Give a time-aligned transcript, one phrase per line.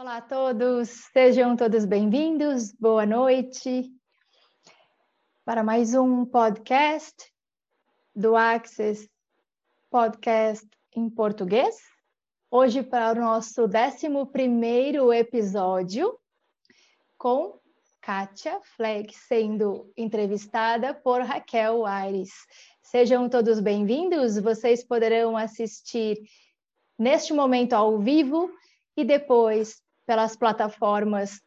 [0.00, 3.92] Olá a todos, sejam todos bem-vindos, boa noite
[5.44, 7.30] para mais um podcast
[8.16, 9.10] do Access
[9.90, 10.66] Podcast
[10.96, 11.76] em português.
[12.50, 14.06] Hoje para o nosso 11
[15.18, 16.18] episódio
[17.18, 17.60] com
[18.00, 22.30] Kátia Fleck sendo entrevistada por Raquel Aires.
[22.82, 26.16] Sejam todos bem-vindos, vocês poderão assistir
[26.98, 28.50] neste momento ao vivo
[28.96, 31.40] e depois pelas plataformas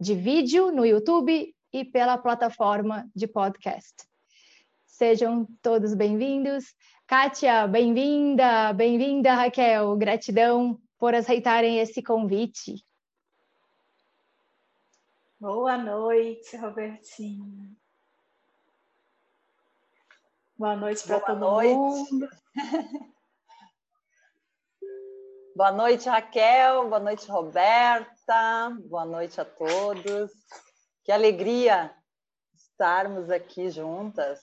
[0.00, 3.94] de vídeo no YouTube e pela plataforma de podcast.
[4.86, 6.64] Sejam todos bem-vindos.
[7.06, 9.94] Kátia, bem-vinda, bem-vinda, Raquel.
[9.98, 12.82] Gratidão por aceitarem esse convite.
[15.38, 17.70] Boa noite, Robertinha.
[20.56, 21.74] Boa noite para todo noite.
[21.74, 22.28] mundo.
[25.56, 26.86] Boa noite, Raquel.
[26.86, 28.76] Boa noite, Roberta.
[28.90, 30.30] Boa noite a todos.
[31.02, 31.96] Que alegria
[32.54, 34.38] estarmos aqui juntas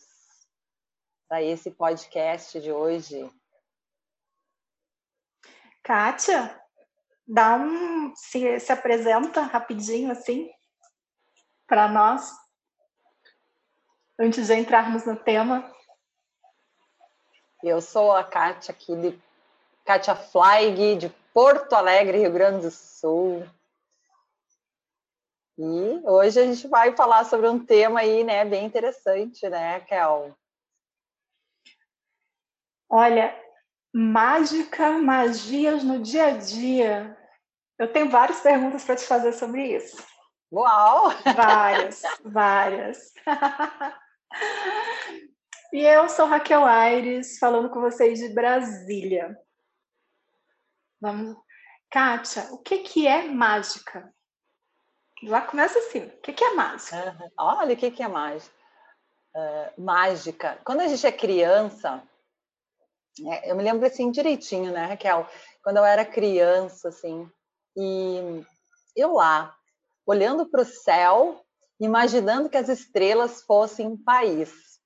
[1.30, 3.32] para esse podcast de hoje.
[5.84, 6.60] Kátia,
[7.28, 10.50] dá um se, se apresenta rapidinho assim
[11.68, 12.28] para nós
[14.18, 15.72] antes de entrarmos no tema.
[17.62, 19.33] Eu sou a Kátia aqui de
[19.86, 23.46] Kátia Fleig, de Porto Alegre, Rio Grande do Sul.
[25.58, 30.36] E hoje a gente vai falar sobre um tema aí, né, bem interessante, né, Kel?
[32.90, 33.36] Olha,
[33.94, 37.18] mágica, magias no dia a dia.
[37.78, 39.98] Eu tenho várias perguntas para te fazer sobre isso.
[40.52, 41.10] Uau!
[41.36, 43.14] Várias, várias.
[45.74, 49.38] e eu sou Raquel Aires, falando com vocês de Brasília.
[51.04, 51.36] Vamos.
[51.92, 54.10] Kátia, o que, que é mágica?
[55.22, 56.06] Já começa assim.
[56.06, 56.96] O que, que é mágica?
[56.96, 57.30] Uhum.
[57.38, 58.56] Olha, o que, que é mágica?
[59.36, 60.62] Uh, mágica.
[60.64, 62.02] Quando a gente é criança,
[63.28, 65.28] é, eu me lembro assim direitinho, né, Raquel?
[65.62, 67.30] Quando eu era criança, assim,
[67.76, 68.42] e
[68.96, 69.54] eu lá,
[70.06, 71.44] olhando para o céu,
[71.82, 74.80] imaginando que as estrelas fossem um país.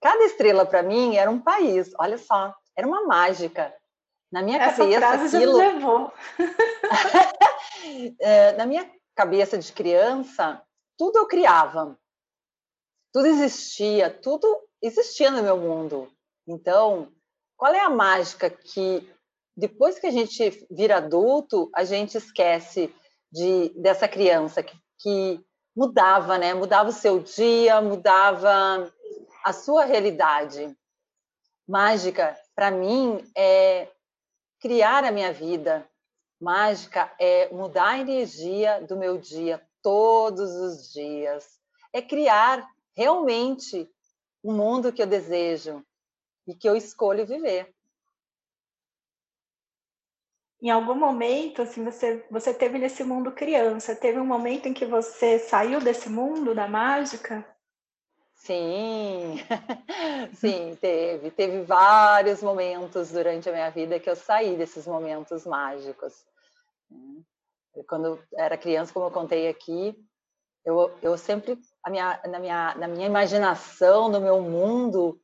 [0.00, 3.74] Cada estrela para mim era um país, olha só, era uma mágica.
[4.34, 5.58] Na minha Essa cabeça, frase aquilo...
[5.58, 6.12] já me levou.
[8.18, 10.60] É, na minha cabeça de criança,
[10.96, 11.98] tudo eu criava.
[13.12, 16.10] Tudo existia, tudo existia no meu mundo.
[16.48, 17.12] Então,
[17.56, 19.08] qual é a mágica que
[19.54, 22.92] depois que a gente vira adulto, a gente esquece
[23.30, 25.44] de dessa criança que, que
[25.76, 26.54] mudava, né?
[26.54, 28.90] Mudava o seu dia, mudava
[29.44, 30.74] a sua realidade.
[31.68, 33.88] Mágica, para mim, é
[34.64, 35.86] criar a minha vida.
[36.40, 41.60] Mágica é mudar a energia do meu dia todos os dias.
[41.92, 42.66] É criar
[42.96, 43.86] realmente
[44.42, 45.84] o mundo que eu desejo
[46.46, 47.74] e que eu escolho viver.
[50.62, 54.86] Em algum momento, assim, você, você teve nesse mundo criança, teve um momento em que
[54.86, 57.53] você saiu desse mundo da mágica?
[58.44, 59.36] Sim,
[60.36, 61.30] sim, teve.
[61.30, 66.12] Teve vários momentos durante a minha vida que eu saí desses momentos mágicos.
[66.90, 67.22] Né.
[67.88, 69.96] Quando era criança, como eu contei aqui,
[70.62, 75.18] eu, eu sempre, minha, na, minha, na minha imaginação, no meu mundo,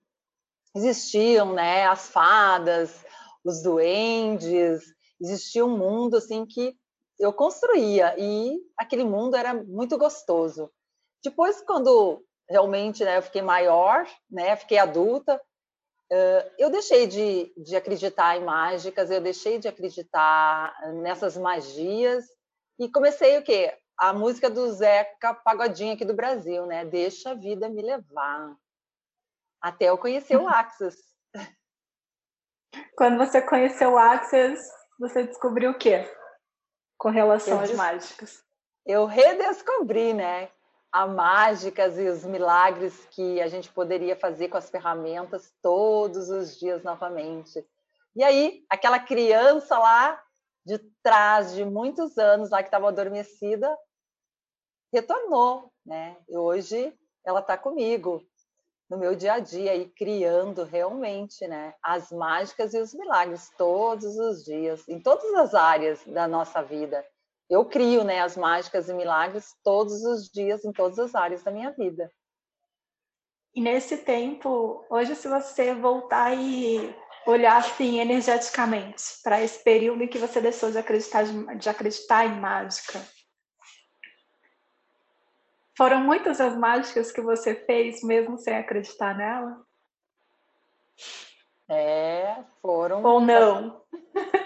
[0.75, 3.04] existiam né, as fadas,
[3.44, 4.81] os duendes,
[5.20, 6.75] existia um mundo assim que
[7.19, 10.70] eu construía e aquele mundo era muito gostoso.
[11.22, 15.41] Depois, quando realmente né, eu fiquei maior, né, fiquei adulta,
[16.59, 22.25] eu deixei de, de acreditar em mágicas, eu deixei de acreditar nessas magias
[22.81, 23.78] e comecei o quê?
[23.97, 26.84] A música do Zeca Pagodinho aqui do Brasil, né?
[26.84, 28.56] Deixa a vida me levar.
[29.61, 30.97] Até eu conhecer o Axis.
[32.97, 34.59] Quando você conheceu o Axis,
[34.99, 36.11] você descobriu o quê?
[36.99, 38.43] Com relação eu às mágicas.
[38.85, 40.50] Eu redescobri, né?
[40.92, 46.58] A mágicas e os milagres que a gente poderia fazer com as ferramentas todos os
[46.58, 47.64] dias novamente.
[48.16, 50.20] E aí, aquela criança lá
[50.66, 53.76] de trás de muitos anos, lá que estava adormecida,
[54.92, 56.16] retornou, né?
[56.28, 56.93] E hoje
[57.25, 58.22] ela está comigo
[58.88, 64.19] no meu dia a dia e criando realmente, né, as mágicas e os milagres todos
[64.19, 67.06] os dias, em todas as áreas da nossa vida
[67.50, 71.50] eu crio né, as mágicas e milagres todos os dias, em todas as áreas da
[71.50, 72.11] minha vida.
[73.52, 76.94] E nesse tempo, hoje, se você voltar e
[77.26, 81.25] olhar assim energeticamente para esse período em que você deixou de acreditar,
[81.56, 83.00] de acreditar em mágica?
[85.76, 89.61] Foram muitas as mágicas que você fez mesmo sem acreditar nela?
[91.69, 93.03] É, foram.
[93.03, 93.82] Ou não?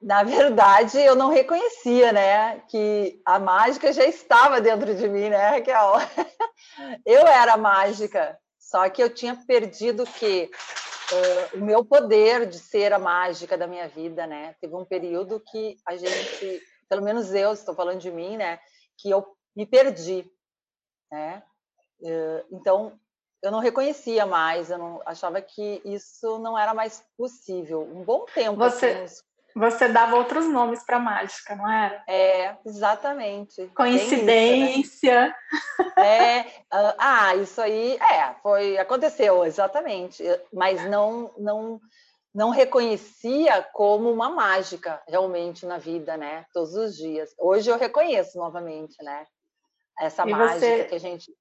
[0.00, 5.50] Na verdade, eu não reconhecia, né, que a mágica já estava dentro de mim, né,
[5.50, 5.92] Raquel?
[7.04, 10.50] Eu era mágica, só que eu tinha perdido que
[11.12, 14.54] uh, o meu poder de ser a mágica da minha vida, né?
[14.60, 18.60] Teve um período que a gente, pelo menos eu, estou falando de mim, né,
[18.96, 19.26] que eu
[19.56, 20.30] me perdi,
[21.10, 21.42] né?
[22.00, 22.98] Uh, então
[23.42, 27.82] eu não reconhecia mais, eu não achava que isso não era mais possível.
[27.82, 28.56] Um bom tempo.
[28.56, 29.22] Você, assim, uns
[29.54, 32.02] você dava outros nomes para mágica, não era?
[32.08, 33.66] É, exatamente.
[33.74, 34.80] Coincidência.
[34.80, 36.38] Isso, né?
[36.38, 40.22] É, ah, ah, isso aí, é, foi, aconteceu, exatamente.
[40.52, 41.80] Mas não, não,
[42.34, 46.46] não reconhecia como uma mágica realmente na vida, né?
[46.52, 47.34] Todos os dias.
[47.38, 49.26] Hoje eu reconheço novamente, né?
[49.98, 51.32] Essa e mágica você, que a gente.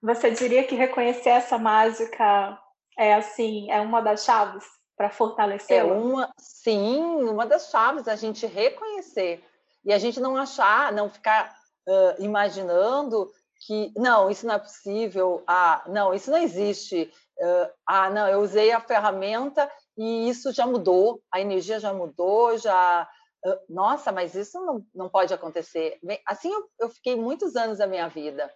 [0.00, 2.58] Você diria que reconhecer essa mágica
[2.96, 4.77] é assim, é uma das chaves?
[4.98, 5.78] Para fortalecer?
[5.78, 9.44] É uma, sim, uma das chaves a gente reconhecer
[9.84, 11.56] e a gente não achar, não ficar
[11.86, 13.30] uh, imaginando
[13.64, 18.40] que não, isso não é possível, ah, não, isso não existe, uh, ah, não, eu
[18.40, 23.08] usei a ferramenta e isso já mudou, a energia já mudou, já
[23.46, 25.98] uh, nossa, mas isso não, não pode acontecer.
[26.26, 28.52] Assim eu, eu fiquei muitos anos da minha vida,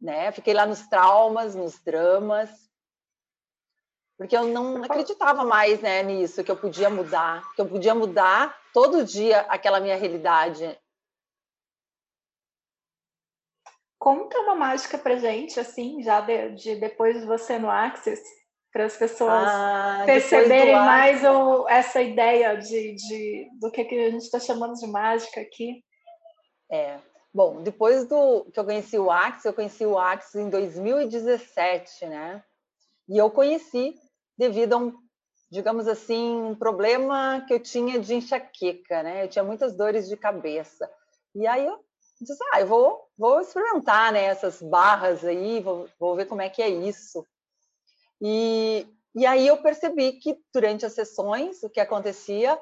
[0.00, 0.30] né?
[0.30, 2.67] Fiquei lá nos traumas, nos dramas,
[4.18, 8.58] porque eu não acreditava mais né, nisso, que eu podia mudar, que eu podia mudar
[8.74, 10.76] todo dia aquela minha realidade.
[13.96, 18.20] Conta uma mágica pra gente, assim, já de, de depois de você no Axis,
[18.72, 24.10] para as pessoas ah, perceberem mais o, essa ideia de, de, do que, que a
[24.10, 25.84] gente está chamando de mágica aqui.
[26.70, 26.98] É.
[27.32, 32.42] Bom, depois do que eu conheci o Axis, eu conheci o Axis em 2017, né?
[33.08, 33.94] E eu conheci
[34.38, 34.94] devido a um,
[35.50, 39.24] digamos assim, um problema que eu tinha de enxaqueca, né?
[39.24, 40.88] Eu tinha muitas dores de cabeça.
[41.34, 41.84] E aí eu
[42.20, 46.48] disse, ah, eu vou, vou experimentar, né, essas barras aí, vou, vou ver como é
[46.48, 47.26] que é isso.
[48.20, 52.58] E, e aí eu percebi que durante as sessões, o que acontecia,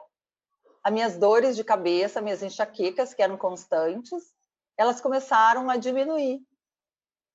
[0.83, 4.25] as minhas dores de cabeça, minhas enxaquecas, que eram constantes,
[4.77, 6.41] elas começaram a diminuir.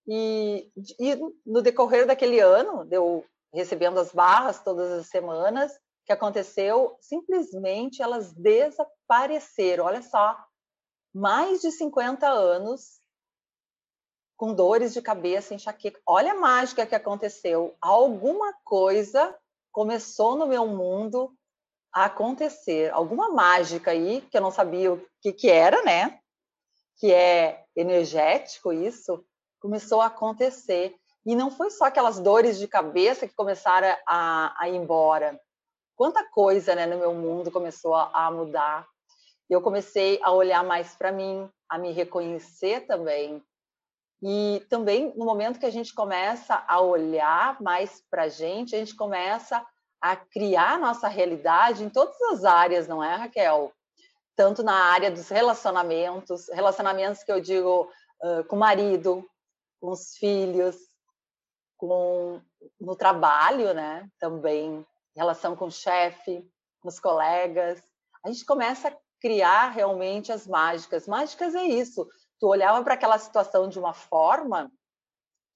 [0.08, 1.16] E, e
[1.46, 5.72] no decorrer daquele ano, deu recebendo as barras todas as semanas.
[6.06, 6.98] Que aconteceu?
[7.00, 9.86] Simplesmente elas desapareceram.
[9.86, 10.38] Olha só,
[11.14, 13.02] mais de 50 anos
[14.42, 16.02] com dores de cabeça, enxaqueca.
[16.04, 17.76] Olha a mágica que aconteceu.
[17.80, 19.38] Alguma coisa
[19.72, 21.32] começou no meu mundo
[21.94, 22.92] a acontecer.
[22.92, 26.20] Alguma mágica aí, que eu não sabia o que, que era, né?
[26.98, 29.24] Que é energético isso,
[29.60, 30.96] começou a acontecer.
[31.26, 35.40] E não foi só aquelas dores de cabeça que começaram a, a ir embora.
[35.96, 38.88] Quanta coisa né, no meu mundo começou a, a mudar.
[39.50, 43.44] Eu comecei a olhar mais para mim, a me reconhecer também.
[44.24, 48.80] E também, no momento que a gente começa a olhar mais para a gente, a
[48.80, 49.66] gente começa
[50.00, 53.72] a criar nossa realidade em todas as áreas, não é, Raquel?
[54.36, 57.92] Tanto na área dos relacionamentos, relacionamentos que eu digo
[58.24, 59.28] uh, com o marido,
[59.80, 60.76] com os filhos,
[61.82, 62.40] com
[62.80, 64.08] no trabalho, né?
[64.20, 64.86] Também
[65.16, 66.48] relação com o chefe,
[66.80, 67.82] com os colegas.
[68.24, 71.08] A gente começa a criar realmente as mágicas.
[71.08, 72.08] Mágicas é isso.
[72.40, 74.72] Tu olhava para aquela situação de uma forma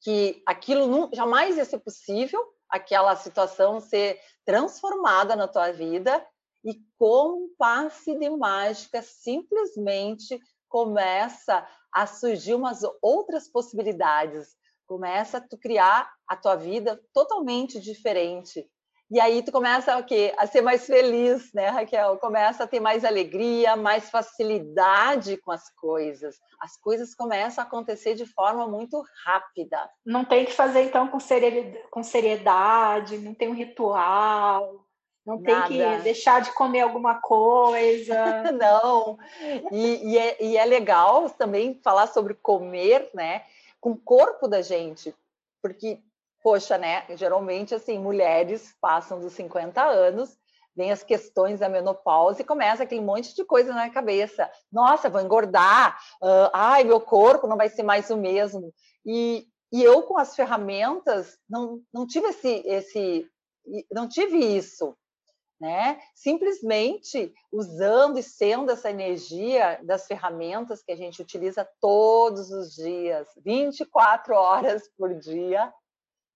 [0.02, 6.26] que aquilo não, jamais ia ser possível, aquela situação ser transformada na tua vida
[6.64, 14.56] e com um passe de mágica simplesmente começa a surgir umas outras possibilidades
[14.88, 18.68] Começa a tu criar a tua vida totalmente diferente.
[19.12, 20.34] E aí tu começa o quê?
[20.36, 22.18] A ser mais feliz, né, Raquel?
[22.18, 26.38] Começa a ter mais alegria, mais facilidade com as coisas.
[26.60, 29.78] As coisas começam a acontecer de forma muito rápida.
[30.04, 34.86] Não tem que fazer então com seriedade, com seriedade não tem um ritual,
[35.26, 35.68] não Nada.
[35.68, 38.16] tem que deixar de comer alguma coisa.
[38.54, 39.18] não.
[39.72, 43.44] E, e, é, e é legal também falar sobre comer, né?
[43.86, 45.16] Com o corpo da gente,
[45.62, 46.00] porque,
[46.42, 50.36] poxa, né, geralmente, assim, mulheres passam dos 50 anos,
[50.76, 54.50] vem as questões da menopausa e começa aquele monte de coisa na cabeça.
[54.72, 58.74] Nossa, vou engordar, uh, ai, meu corpo não vai ser mais o mesmo.
[59.06, 63.30] E, e eu, com as ferramentas, não, não tive esse, esse,
[63.92, 64.98] não tive isso,
[65.60, 66.00] né?
[66.14, 73.28] Simplesmente usando e sendo essa energia das ferramentas que a gente utiliza todos os dias,
[73.44, 75.74] 24 horas por dia,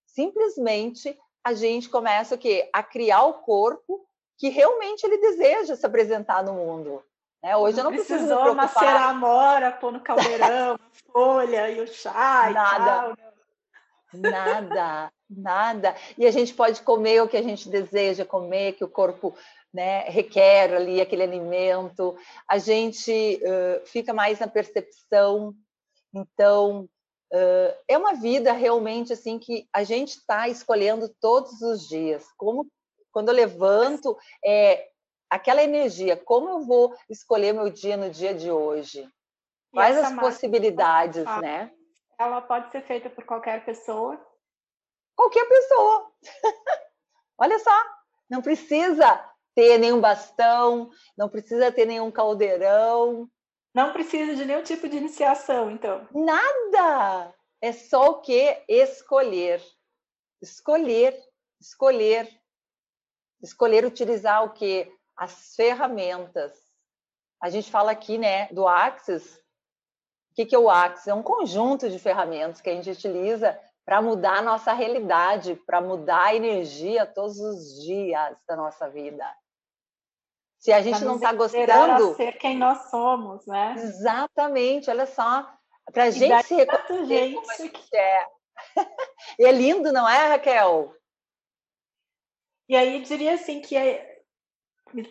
[0.06, 2.70] simplesmente a gente começa o quê?
[2.74, 4.06] A criar o corpo
[4.38, 7.04] que realmente ele deseja se apresentar no mundo.
[7.44, 7.56] Né?
[7.56, 8.56] Hoje não eu não preciso me preocupar.
[8.56, 10.80] macerar a mora, pôr no caldeirão,
[11.12, 12.52] folha e o chá Nada.
[12.52, 13.10] e tal.
[13.10, 13.29] Né?
[14.14, 15.96] Nada, nada.
[16.18, 19.36] E a gente pode comer o que a gente deseja comer, que o corpo
[19.74, 22.18] né, requer ali aquele alimento.
[22.48, 25.54] A gente uh, fica mais na percepção.
[26.14, 26.90] Então,
[27.34, 32.26] uh, é uma vida realmente assim que a gente está escolhendo todos os dias.
[32.36, 32.68] Como
[33.12, 34.88] quando eu levanto, é
[35.30, 39.08] aquela energia, como eu vou escolher meu dia no dia de hoje?
[39.72, 41.72] Quais as possibilidades, né?
[42.20, 44.20] Ela pode ser feita por qualquer pessoa?
[45.16, 46.12] Qualquer pessoa.
[47.40, 47.72] Olha só,
[48.30, 53.30] não precisa ter nenhum bastão, não precisa ter nenhum caldeirão.
[53.74, 56.06] Não precisa de nenhum tipo de iniciação, então.
[56.14, 57.34] Nada!
[57.62, 58.64] É só o que?
[58.68, 59.64] Escolher.
[60.42, 61.18] Escolher,
[61.62, 62.30] escolher.
[63.42, 64.92] Escolher utilizar o que?
[65.16, 66.52] As ferramentas.
[67.42, 69.42] A gente fala aqui, né, do Axis,
[70.44, 71.08] o que, é o Axis?
[71.08, 75.82] É um conjunto de ferramentas que a gente utiliza para mudar a nossa realidade, para
[75.82, 79.26] mudar a energia todos os dias da nossa vida.
[80.60, 82.12] Se a gente não está gostando.
[82.12, 83.76] A ser quem nós somos, né?
[83.78, 85.52] Exatamente, olha só.
[85.92, 87.36] Para a gente se reconhecer gente...
[87.36, 88.28] como a gente é.
[89.40, 90.94] e é lindo, não é, Raquel?
[92.68, 94.09] E aí diria assim que é...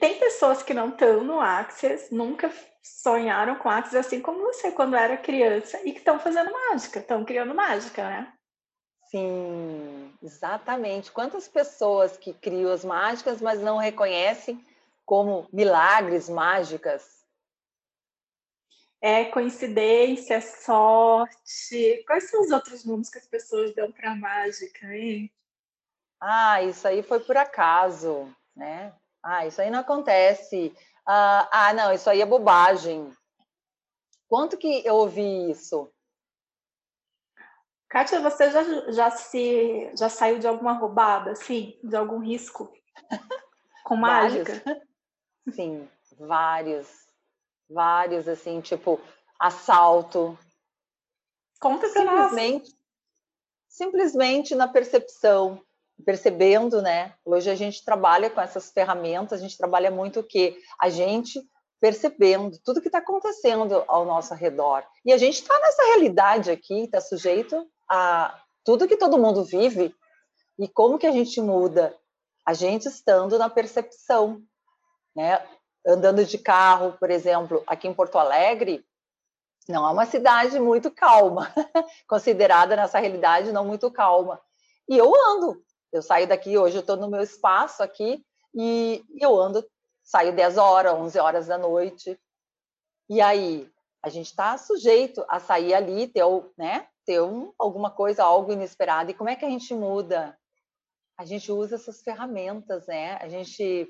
[0.01, 4.97] tem pessoas que não estão no Access, nunca sonharam com Axis assim como você quando
[4.97, 8.33] era criança e que estão fazendo mágica, estão criando mágica, né?
[9.11, 11.11] Sim, exatamente.
[11.11, 14.63] Quantas pessoas que criam as mágicas, mas não reconhecem
[15.07, 17.25] como milagres, mágicas?
[19.01, 22.05] É coincidência, é sorte.
[22.07, 25.33] Quais são os outros nomes que as pessoas dão para mágica, hein?
[26.21, 28.93] Ah, isso aí foi por acaso, né?
[29.23, 30.75] Ah, isso aí não acontece.
[31.07, 33.11] Ah, ah, não, isso aí é bobagem.
[34.29, 35.91] Quanto que eu ouvi isso?
[37.89, 42.71] Kátia, você já, já se já saiu de alguma roubada, assim, de algum risco
[43.85, 44.63] com mágica?
[45.51, 47.09] Sim, vários,
[47.69, 49.01] vários, assim, tipo
[49.39, 50.39] assalto.
[51.59, 52.79] Conta pra simplesmente, nós.
[53.69, 55.65] Simplesmente na percepção
[56.05, 57.15] percebendo, né?
[57.25, 61.41] Hoje a gente trabalha com essas ferramentas, a gente trabalha muito o que a gente
[61.81, 64.85] percebendo tudo que está acontecendo ao nosso redor.
[65.05, 69.95] E a gente está nessa realidade aqui, está sujeito a tudo que todo mundo vive.
[70.59, 71.95] E como que a gente muda?
[72.45, 74.43] A gente estando na percepção,
[75.15, 75.43] né?
[75.87, 78.85] Andando de carro, por exemplo, aqui em Porto Alegre,
[79.69, 81.53] não é uma cidade muito calma,
[82.09, 84.41] considerada nessa realidade não muito calma.
[84.89, 89.39] E eu ando, eu saio daqui, hoje eu estou no meu espaço aqui, e eu
[89.39, 89.65] ando,
[90.03, 92.19] saio 10 horas, 11 horas da noite.
[93.09, 93.71] E aí,
[94.03, 96.25] a gente está sujeito a sair ali, ter,
[96.57, 99.11] né, ter um, alguma coisa, algo inesperado.
[99.11, 100.39] E como é que a gente muda?
[101.17, 103.19] A gente usa essas ferramentas, né?
[103.21, 103.89] A gente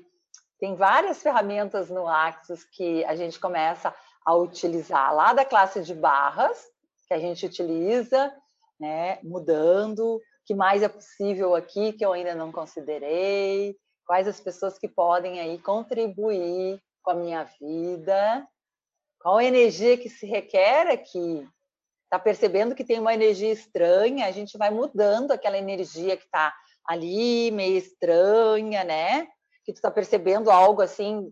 [0.59, 3.93] tem várias ferramentas no Axis que a gente começa
[4.25, 6.65] a utilizar lá da classe de barras,
[7.07, 8.33] que a gente utiliza,
[8.79, 14.79] né, mudando, que mais é possível aqui que eu ainda não considerei, quais as pessoas
[14.79, 18.47] que podem aí contribuir com a minha vida,
[19.21, 21.47] qual a energia que se requer aqui.
[22.05, 26.51] Está percebendo que tem uma energia estranha, a gente vai mudando aquela energia que está
[26.83, 29.27] ali, meio estranha, né?
[29.63, 31.31] Que tu está percebendo algo assim,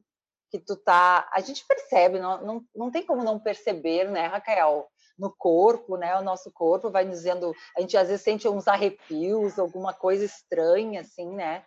[0.52, 1.28] que tu tá.
[1.34, 4.88] A gente percebe, não, não, não tem como não perceber, né, Raquel?
[5.18, 6.18] No corpo, né?
[6.18, 11.02] O nosso corpo vai dizendo, a gente às vezes sente uns arrepios, alguma coisa estranha,
[11.02, 11.64] assim, né?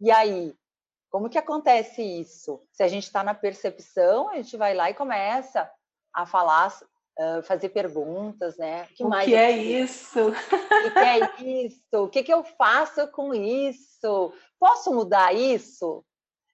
[0.00, 0.54] E aí,
[1.10, 2.60] como que acontece isso?
[2.72, 5.70] Se a gente está na percepção, a gente vai lá e começa
[6.12, 6.72] a falar,
[7.18, 8.86] uh, fazer perguntas, né?
[8.94, 10.28] Que o mais que é isso?
[10.28, 12.04] O que é isso?
[12.04, 14.32] O que, que eu faço com isso?
[14.58, 16.04] Posso mudar isso?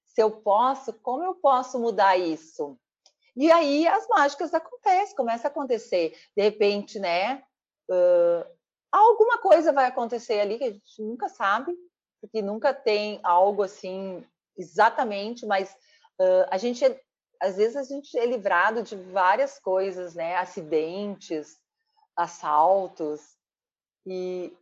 [0.06, 2.78] Se eu posso, como eu posso mudar isso?
[3.40, 6.14] E aí as mágicas acontecem, começa a acontecer.
[6.36, 7.42] De repente, né?
[7.90, 8.44] Uh,
[8.92, 11.74] alguma coisa vai acontecer ali que a gente nunca sabe,
[12.20, 14.22] porque nunca tem algo assim
[14.58, 15.70] exatamente, mas
[16.20, 16.84] uh, a gente
[17.40, 20.36] às vezes a gente é livrado de várias coisas, né?
[20.36, 21.56] Acidentes,
[22.14, 23.22] assaltos
[24.06, 24.54] e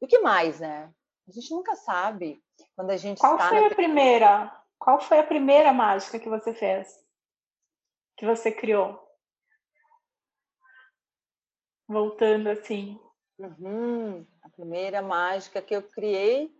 [0.00, 0.88] o que mais, né?
[1.28, 2.40] A gente nunca sabe
[2.76, 3.66] quando a gente Qual está foi na...
[3.66, 4.62] a primeira?
[4.78, 7.02] Qual foi a primeira mágica que você fez?
[8.16, 9.00] Que você criou?
[11.88, 13.00] Voltando assim.
[13.38, 14.26] Uhum.
[14.42, 16.54] A primeira mágica que eu criei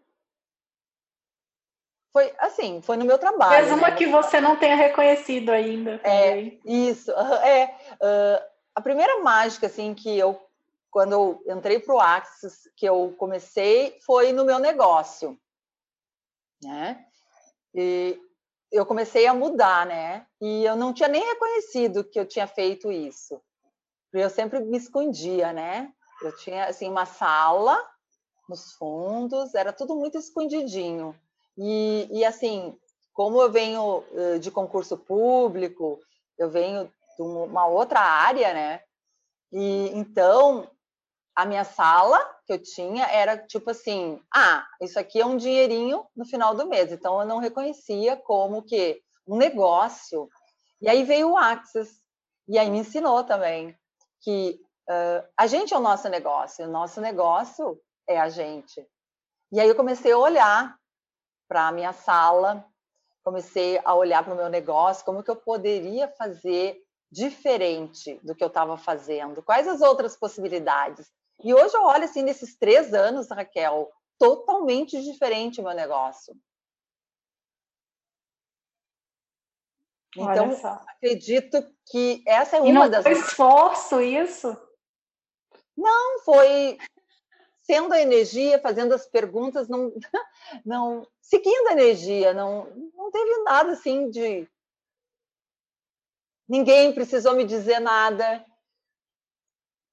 [2.13, 3.65] foi assim, foi no meu trabalho.
[3.65, 3.97] Fez uma né?
[3.97, 6.01] que você não tenha reconhecido ainda.
[6.05, 7.11] É, isso.
[7.43, 10.41] É, uh, a primeira mágica assim que eu
[10.91, 15.41] quando eu entrei para o Axis, que eu comecei, foi no meu negócio,
[16.63, 17.07] né?
[17.75, 18.21] E
[18.73, 20.27] eu comecei a mudar, né?
[20.41, 23.41] E eu não tinha nem reconhecido que eu tinha feito isso.
[24.13, 25.93] Eu sempre me escondia, né?
[26.23, 27.79] Eu tinha assim uma sala
[28.49, 31.15] nos fundos, era tudo muito escondidinho.
[31.57, 32.77] E, e assim,
[33.13, 34.03] como eu venho
[34.41, 36.01] de concurso público,
[36.39, 38.81] eu venho de uma outra área, né?
[39.53, 40.69] E então
[41.35, 46.07] a minha sala que eu tinha era tipo assim, ah, isso aqui é um dinheirinho
[46.15, 50.29] no final do mês, então eu não reconhecia como que um negócio.
[50.81, 52.01] E aí veio o Axis,
[52.49, 53.77] e aí me ensinou também
[54.21, 58.87] que uh, a gente é o nosso negócio, o nosso negócio é a gente.
[59.51, 60.77] E aí eu comecei a olhar
[61.49, 62.65] para a minha sala,
[63.23, 68.43] comecei a olhar para o meu negócio, como que eu poderia fazer diferente do que
[68.43, 71.11] eu estava fazendo, quais as outras possibilidades.
[71.45, 76.35] E hoje eu olho assim, nesses três anos, Raquel, totalmente diferente o meu negócio.
[80.17, 80.51] Então,
[80.89, 83.03] acredito que essa é e uma não das.
[83.03, 84.57] Foi esforço isso?
[85.77, 86.79] Não, foi
[87.63, 89.93] sendo a energia, fazendo as perguntas, não,
[90.67, 94.49] não seguindo a energia, não, não teve nada assim de.
[96.47, 98.45] Ninguém precisou me dizer nada,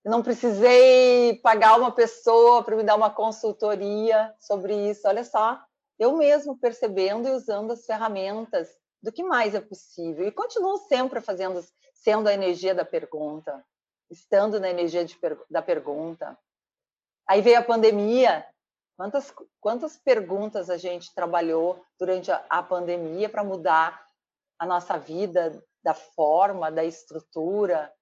[0.09, 5.07] não precisei pagar uma pessoa para me dar uma consultoria sobre isso.
[5.07, 5.61] Olha só,
[5.97, 8.69] eu mesmo percebendo e usando as ferramentas
[9.01, 10.27] do que mais é possível.
[10.27, 11.63] E continuo sempre fazendo,
[11.93, 13.63] sendo a energia da pergunta,
[14.09, 15.05] estando na energia
[15.49, 16.37] da pergunta.
[17.27, 18.45] Aí veio a pandemia.
[18.98, 24.05] Quantas, quantas perguntas a gente trabalhou durante a, a pandemia para mudar
[24.57, 27.93] a nossa vida, da forma, da estrutura?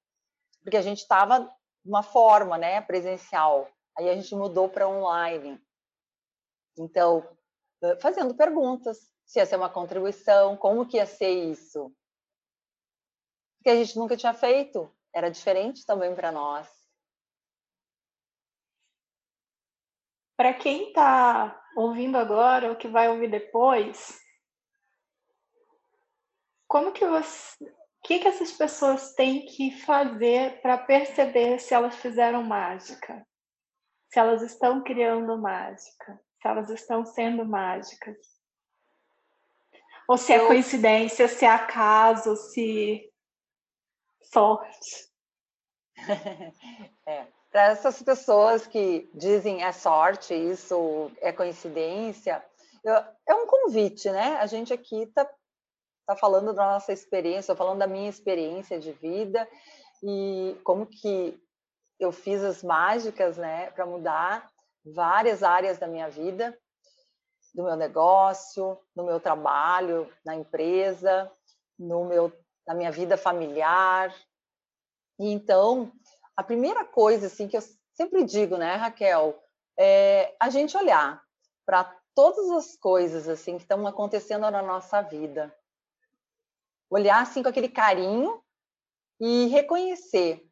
[0.64, 1.52] Porque a gente estava
[1.88, 3.72] uma forma, né, presencial.
[3.98, 5.60] Aí a gente mudou para online.
[6.78, 7.28] Então,
[8.02, 11.92] fazendo perguntas, se ia ser uma contribuição, como que ia ser isso?
[13.58, 16.68] Porque a gente nunca tinha feito, era diferente também para nós.
[20.38, 24.20] Para quem está ouvindo agora ou que vai ouvir depois,
[26.68, 27.58] como que você,
[28.08, 33.28] que, que essas pessoas têm que fazer para perceber se elas fizeram mágica?
[34.10, 36.18] Se elas estão criando mágica?
[36.42, 38.16] Se elas estão sendo mágicas?
[40.08, 43.12] Ou se é coincidência, se é acaso, se
[44.32, 45.10] sorte?
[47.06, 47.28] é.
[47.52, 52.42] Para essas pessoas que dizem é sorte, isso é coincidência,
[53.26, 54.38] é um convite, né?
[54.38, 55.30] A gente aqui está
[56.08, 59.46] está falando da nossa experiência, falando da minha experiência de vida
[60.02, 61.38] e como que
[62.00, 64.50] eu fiz as mágicas, né, para mudar
[64.86, 66.58] várias áreas da minha vida,
[67.54, 71.30] do meu negócio, no meu trabalho, na empresa,
[71.78, 72.32] no meu,
[72.66, 74.16] na minha vida familiar.
[75.20, 75.92] E então,
[76.38, 79.38] a primeira coisa assim que eu sempre digo, né, Raquel,
[79.78, 81.22] é a gente olhar
[81.66, 81.84] para
[82.16, 85.54] todas as coisas assim que estão acontecendo na nossa vida
[86.90, 88.42] olhar assim com aquele carinho
[89.20, 90.48] e reconhecer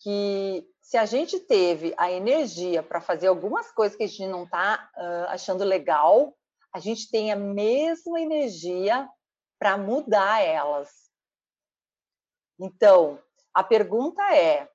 [0.00, 4.44] que se a gente teve a energia para fazer algumas coisas que a gente não
[4.44, 6.36] está uh, achando legal,
[6.72, 9.08] a gente tem a mesma energia
[9.58, 10.90] para mudar elas.
[12.60, 13.18] Então,
[13.52, 14.70] a pergunta é: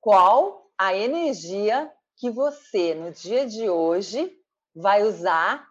[0.00, 4.32] qual a energia que você, no dia de hoje,
[4.74, 5.68] vai usar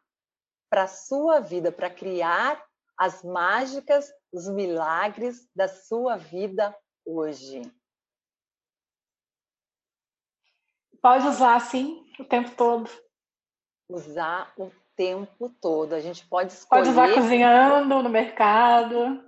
[0.69, 2.63] para sua vida, para criar
[2.97, 7.61] as mágicas os milagres da sua vida hoje.
[11.01, 12.89] Pode usar assim o tempo todo.
[13.89, 15.93] Usar o tempo todo.
[15.93, 16.81] A gente pode escolher.
[16.81, 19.23] Pode usar cozinhando no mercado.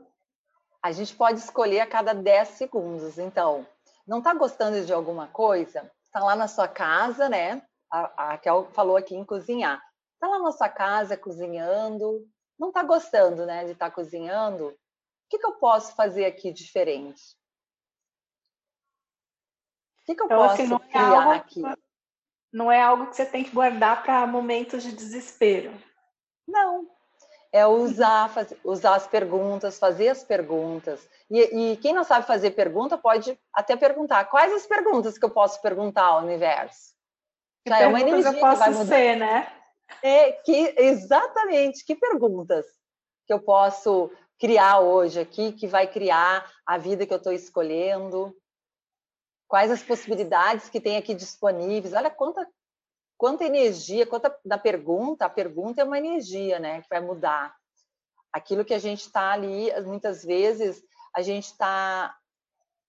[0.81, 3.17] A gente pode escolher a cada 10 segundos.
[3.17, 3.65] Então,
[4.05, 5.91] não está gostando de alguma coisa?
[6.05, 7.61] Está lá na sua casa, né?
[7.89, 9.81] A, Kel falou aqui em cozinhar.
[10.13, 14.73] Está lá na sua casa cozinhando, não está gostando, né, de estar tá cozinhando?
[15.33, 17.35] Que, que eu posso fazer aqui diferente?
[20.01, 21.61] O que, que eu então, posso assim, é criar algo, aqui?
[22.51, 25.73] não é algo que você tem que guardar para momentos de desespero.
[26.47, 26.87] Não.
[27.51, 31.07] É usar, fazer, usar as perguntas, fazer as perguntas.
[31.29, 35.29] E, e, quem não sabe fazer pergunta pode até perguntar quais as perguntas que eu
[35.29, 36.93] posso perguntar ao universo.
[37.67, 38.95] Já é uma energia eu posso que vai mudar.
[38.95, 39.51] ser, né?
[40.01, 42.65] É, que, exatamente, que perguntas
[43.25, 44.11] que eu posso
[44.43, 48.38] criar hoje aqui, que vai criar a vida que eu estou escolhendo?
[49.47, 51.93] Quais as possibilidades que tem aqui disponíveis?
[51.93, 52.45] Olha quanta,
[53.17, 57.56] quanta energia, quanta da pergunta, a pergunta é uma energia, né, que vai mudar.
[58.34, 60.84] Aquilo que a gente está ali, muitas vezes,
[61.15, 62.13] a gente está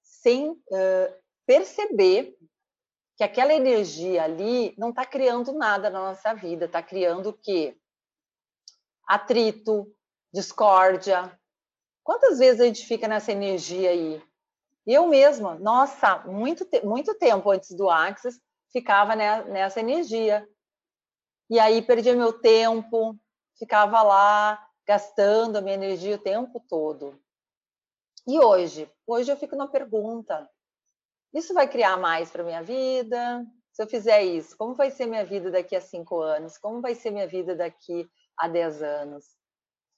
[0.03, 2.37] sem uh, perceber
[3.17, 7.79] que aquela energia ali não está criando nada na nossa vida, está criando o quê?
[9.07, 9.95] Atrito,
[10.33, 11.33] discórdia,
[12.05, 14.23] Quantas vezes a gente fica nessa energia aí?
[14.87, 18.39] Eu mesma, nossa, muito, muito tempo antes do Axis,
[18.71, 20.47] ficava nessa energia.
[21.49, 23.19] E aí perdia meu tempo,
[23.59, 27.19] ficava lá gastando a minha energia o tempo todo.
[28.27, 28.91] E hoje?
[29.07, 30.49] Hoje eu fico na pergunta:
[31.33, 33.47] isso vai criar mais para minha vida?
[33.73, 36.59] Se eu fizer isso, como vai ser minha vida daqui a cinco anos?
[36.59, 39.25] Como vai ser minha vida daqui a dez anos?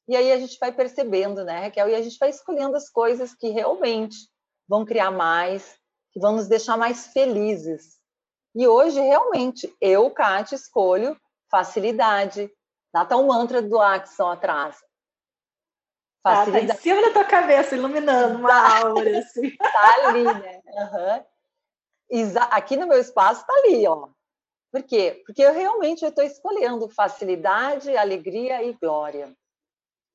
[0.09, 1.89] E aí a gente vai percebendo, né, Raquel?
[1.89, 4.17] E a gente vai escolhendo as coisas que realmente
[4.69, 5.79] vão criar mais,
[6.13, 7.97] que vão nos deixar mais felizes.
[8.55, 11.19] E hoje, realmente, eu, Kátia, escolho
[11.51, 12.51] facilidade.
[12.95, 14.77] Lá está o mantra do Axon atrás.
[16.23, 16.71] Facilidade.
[16.71, 18.87] Ah, tá em cima da tua cabeça, iluminando uma tá.
[18.87, 19.19] aura.
[19.19, 19.57] Assim.
[19.59, 20.63] Tá ali, né?
[22.11, 22.37] Uhum.
[22.51, 24.09] Aqui no meu espaço tá ali, ó.
[24.73, 25.23] Por quê?
[25.25, 29.35] Porque eu realmente estou escolhendo facilidade, alegria e glória.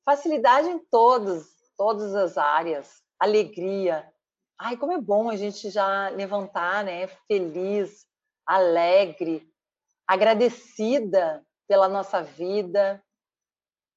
[0.04, 4.10] Facilidade em todos, todas as áreas, alegria.
[4.58, 7.06] Ai, como é bom a gente já levantar, né?
[7.28, 8.06] Feliz,
[8.46, 9.48] alegre,
[10.06, 13.02] agradecida pela nossa vida,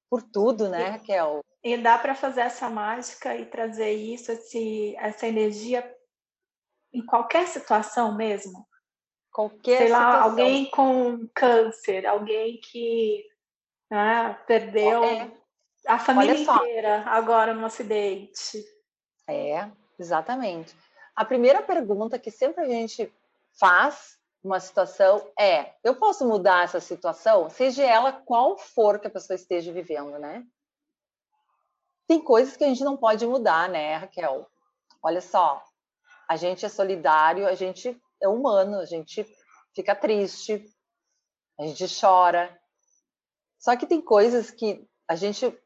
[0.10, 1.42] por tudo, né, Raquel?
[1.64, 5.92] E dá para fazer essa mágica e trazer isso, esse, essa energia
[6.94, 8.68] em qualquer situação mesmo.
[9.32, 10.10] Qualquer Sei situação.
[10.10, 13.26] lá, alguém com câncer, alguém que
[13.92, 15.45] né, perdeu é.
[15.88, 18.64] A família inteira agora no acidente.
[19.28, 19.70] É,
[20.00, 20.76] exatamente.
[21.16, 23.12] A primeira pergunta que sempre a gente
[23.60, 29.12] faz numa situação é: eu posso mudar essa situação, seja ela qual for que a
[29.12, 30.46] pessoa esteja vivendo, né?
[32.08, 34.48] Tem coisas que a gente não pode mudar, né, Raquel?
[35.02, 35.64] Olha só,
[36.28, 39.26] a gente é solidário, a gente é humano, a gente
[39.74, 40.64] fica triste,
[41.60, 42.56] a gente chora.
[43.58, 45.58] Só que tem coisas que a gente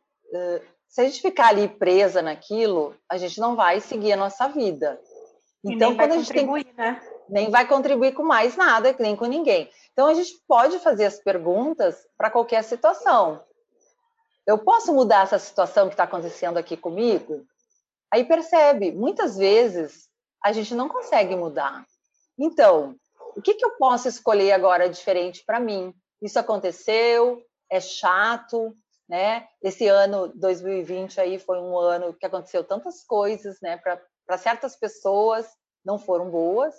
[0.87, 4.99] se a gente ficar ali presa naquilo, a gente não vai seguir a nossa vida.
[5.63, 7.01] Então, quando a gente tem, né?
[7.27, 9.69] nem vai contribuir com mais nada, nem com ninguém.
[9.91, 13.43] Então, a gente pode fazer as perguntas para qualquer situação.
[14.47, 17.45] Eu posso mudar essa situação que está acontecendo aqui comigo?
[18.11, 20.07] Aí percebe, muitas vezes
[20.43, 21.85] a gente não consegue mudar.
[22.37, 22.95] Então,
[23.35, 25.93] o que, que eu posso escolher agora diferente para mim?
[26.21, 28.73] Isso aconteceu, é chato,
[29.09, 29.47] né?
[29.61, 33.77] Esse ano 2020 aí foi um ano que aconteceu tantas coisas, né?
[33.77, 35.47] Para certas pessoas
[35.83, 36.75] não foram boas,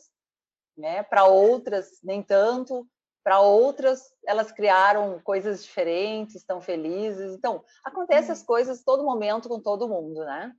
[0.78, 1.02] né?
[1.02, 2.86] Para outras nem tanto,
[3.24, 7.34] para outras elas criaram coisas diferentes, estão felizes.
[7.34, 10.52] Então acontece as coisas todo momento com todo mundo, né?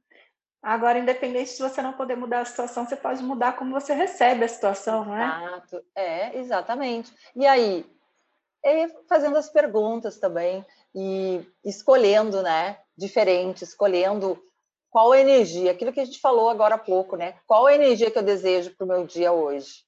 [0.61, 4.43] Agora, independente de você não poder mudar a situação, você pode mudar como você recebe
[4.45, 5.25] a situação, não é?
[5.25, 7.11] Exato, é, exatamente.
[7.35, 7.83] E aí,
[8.63, 14.41] e fazendo as perguntas também e escolhendo, né, diferente, escolhendo
[14.89, 17.39] qual a energia, aquilo que a gente falou agora há pouco, né?
[17.47, 19.85] Qual a energia que eu desejo para o meu dia hoje?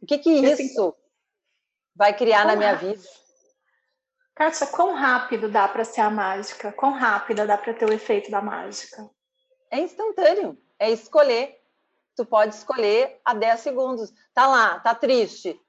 [0.00, 0.94] O que que isso
[1.96, 3.02] vai criar na minha vida?
[4.34, 6.72] Kátia, quão rápido dá para ser a mágica?
[6.72, 9.08] Quão rápida dá para ter o efeito da mágica?
[9.70, 11.60] É instantâneo, é escolher.
[12.16, 14.12] Tu pode escolher a 10 segundos.
[14.32, 15.60] Tá lá, tá triste.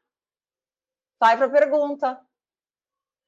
[1.20, 2.20] Vai para a pergunta.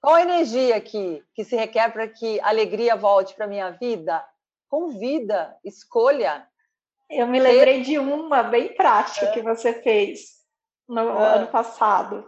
[0.07, 3.71] Qual a energia que, que se requer para que a alegria volte para a minha
[3.71, 4.25] vida?
[4.69, 6.47] Convida, escolha.
[7.09, 9.31] Eu me lembrei de uma bem prática é.
[9.33, 10.45] que você fez
[10.87, 11.35] no é.
[11.35, 12.25] ano passado.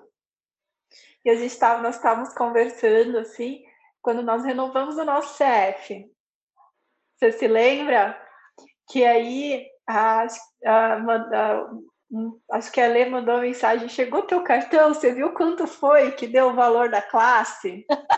[1.23, 3.63] E a gente tava, nós estávamos conversando assim,
[4.01, 6.05] quando nós renovamos o nosso CF.
[7.15, 8.21] Você se lembra?
[8.89, 10.27] Que aí a,
[10.65, 11.69] a, a,
[12.51, 16.27] Acho que a Lê mandou uma mensagem: chegou teu cartão, você viu quanto foi que
[16.27, 17.85] deu o valor da classe?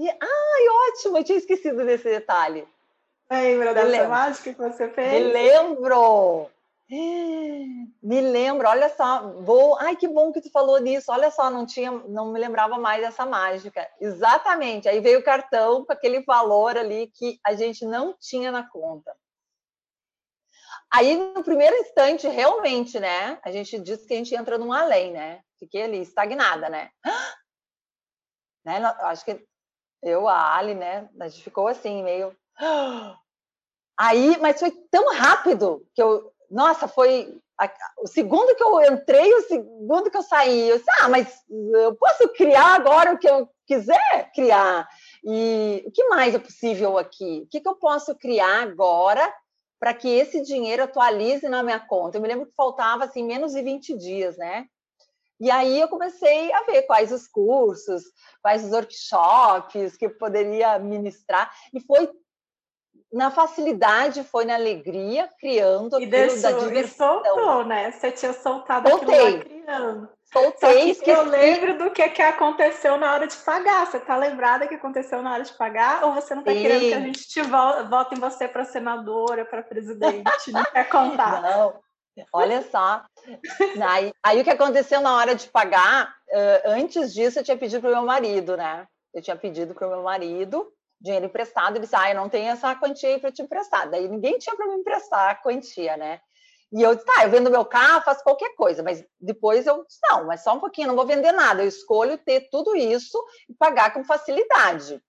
[0.00, 2.66] Ai, ótimo, eu tinha esquecido desse detalhe.
[3.30, 5.12] Lembra dessa mágica que você fez?
[5.12, 6.50] Me lembro!
[8.02, 9.78] Me lembro, olha só, vou.
[9.78, 11.12] Ai, que bom que tu falou nisso.
[11.12, 13.86] Olha só, não tinha, não me lembrava mais dessa mágica.
[14.00, 14.88] Exatamente.
[14.88, 19.14] Aí veio o cartão com aquele valor ali que a gente não tinha na conta.
[20.92, 23.38] Aí, no primeiro instante, realmente, né?
[23.44, 25.40] A gente disse que a gente entra num além, né?
[25.58, 26.90] Fiquei ali, estagnada, né?
[28.64, 28.82] né?
[29.02, 29.46] Acho que
[30.02, 31.08] eu, a Ali, né?
[31.20, 32.36] A gente ficou assim, meio.
[33.98, 36.32] Aí, mas foi tão rápido que eu.
[36.50, 37.40] Nossa, foi
[37.98, 40.70] o segundo que eu entrei, o segundo que eu saí.
[40.70, 44.88] Eu disse, ah, mas eu posso criar agora o que eu quiser criar.
[45.22, 47.42] E o que mais é possível aqui?
[47.44, 49.32] O que, que eu posso criar agora
[49.80, 52.18] para que esse dinheiro atualize na minha conta?
[52.18, 54.66] Eu me lembro que faltava assim menos de 20 dias, né?
[55.40, 58.02] E aí eu comecei a ver quais os cursos,
[58.42, 61.50] quais os workshops que eu poderia ministrar.
[61.72, 62.10] E foi
[63.10, 67.22] na facilidade, foi na alegria, criando e deixou, da diversão.
[67.22, 67.90] E soltou, né?
[67.90, 69.16] Você tinha soltado Soltei.
[69.16, 70.08] aquilo lá criando.
[70.32, 73.86] Soltei, Só que eu lembro do que, que aconteceu na hora de pagar.
[73.86, 76.04] Você está lembrada que aconteceu na hora de pagar?
[76.04, 79.62] Ou você não está querendo que a gente te vote em você para senadora, para
[79.62, 80.52] presidente?
[80.52, 81.42] Não quer contar?
[81.42, 81.74] Não.
[82.32, 83.02] Olha só.
[83.82, 87.80] Aí, aí, o que aconteceu na hora de pagar, uh, antes disso eu tinha pedido
[87.80, 88.86] para o meu marido, né?
[89.14, 92.50] Eu tinha pedido para o meu marido dinheiro emprestado, ele disse, ah, eu não tenho
[92.50, 93.88] essa quantia aí para te emprestar.
[93.88, 96.20] Daí ninguém tinha para me emprestar a quantia, né?
[96.72, 99.98] E eu disse, tá, eu vendo meu carro, faço qualquer coisa, mas depois eu disse,
[100.08, 103.54] não, mas só um pouquinho, não vou vender nada, eu escolho ter tudo isso e
[103.54, 105.02] pagar com facilidade.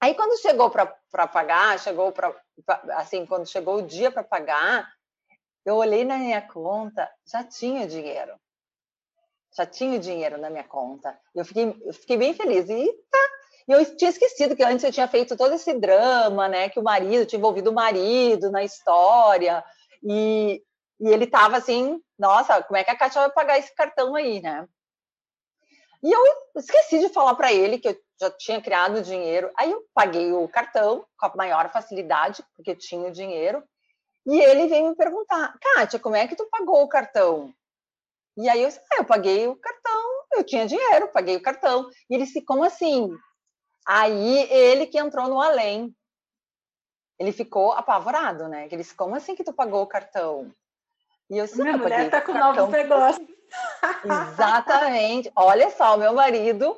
[0.00, 2.34] Aí quando chegou para pagar, chegou para
[2.94, 4.92] assim, quando chegou o dia para pagar,
[5.64, 8.34] eu olhei na minha conta, já tinha dinheiro.
[9.56, 11.18] Já tinha dinheiro na minha conta.
[11.34, 12.68] Eu fiquei, eu fiquei bem feliz.
[12.68, 13.18] E tá,
[13.66, 16.68] e eu tinha esquecido que antes eu tinha feito todo esse drama, né?
[16.68, 19.64] Que o marido, tinha envolvido o marido na história.
[20.02, 20.62] E,
[21.00, 24.40] e ele tava assim, nossa, como é que a Kátia vai pagar esse cartão aí,
[24.40, 24.66] né?
[26.02, 26.22] E eu
[26.56, 29.50] esqueci de falar para ele que eu já tinha criado o dinheiro.
[29.56, 33.62] Aí eu paguei o cartão com a maior facilidade, porque tinha o dinheiro.
[34.26, 37.52] E ele veio me perguntar, Kátia, como é que tu pagou o cartão?
[38.36, 41.88] E aí eu ah, eu paguei o cartão, eu tinha dinheiro, paguei o cartão.
[42.10, 43.08] E ele disse, como assim?
[43.86, 45.94] Aí ele que entrou no além.
[47.18, 48.66] Ele ficou apavorado, né?
[48.66, 50.52] Ele disse, como assim que tu pagou o cartão?
[51.30, 53.26] E eu disse, Minha mulher tá com novos negócios.
[54.04, 55.32] Exatamente.
[55.34, 56.76] Olha só, o meu marido,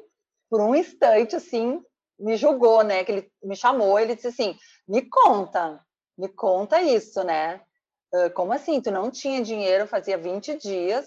[0.49, 1.83] por um instante, assim,
[2.19, 3.05] me julgou, né?
[3.05, 5.81] Que ele me chamou, ele disse assim, me conta,
[6.17, 7.61] me conta isso, né?
[8.35, 8.81] Como assim?
[8.81, 11.07] Tu não tinha dinheiro, fazia 20 dias,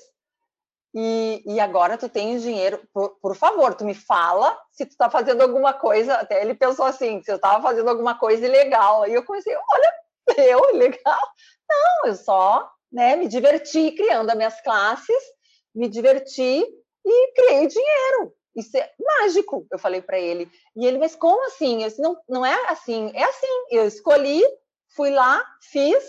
[0.93, 5.09] e, e agora tu tens dinheiro, por, por, favor, tu me fala se tu tá
[5.09, 9.13] fazendo alguma coisa, até ele pensou assim, se eu tava fazendo alguma coisa ilegal, e
[9.13, 9.93] eu comecei, olha,
[10.37, 11.19] eu, legal?
[11.69, 15.23] Não, eu só, né, me diverti criando as minhas classes,
[15.73, 16.61] me diverti
[17.05, 21.83] e criei dinheiro, isso é mágico, eu falei para ele, e ele, mas como assim?
[21.83, 24.43] Eu disse, não, não é assim, é assim, eu escolhi,
[24.93, 26.03] fui lá, fiz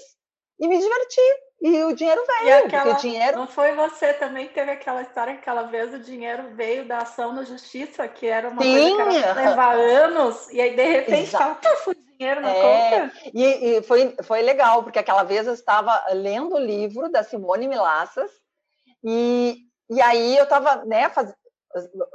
[0.58, 1.20] e me diverti,
[1.62, 3.38] e o dinheiro veio, aquela, porque o dinheiro...
[3.38, 6.98] Não foi você também que teve aquela história que aquela vez o dinheiro veio da
[6.98, 8.96] ação na justiça, que era uma Sim.
[8.96, 13.12] coisa que levar anos, e aí de repente estava o dinheiro na é, conta.
[13.32, 17.68] E, e, foi, foi legal, porque aquela vez eu estava lendo o livro da Simone
[17.68, 18.32] Milassas,
[19.04, 21.32] e, e aí eu estava né, faz,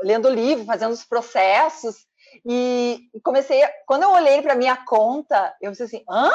[0.03, 2.05] lendo o livro, fazendo os processos,
[2.45, 6.29] e comecei, quando eu olhei para minha conta, eu disse assim, hã?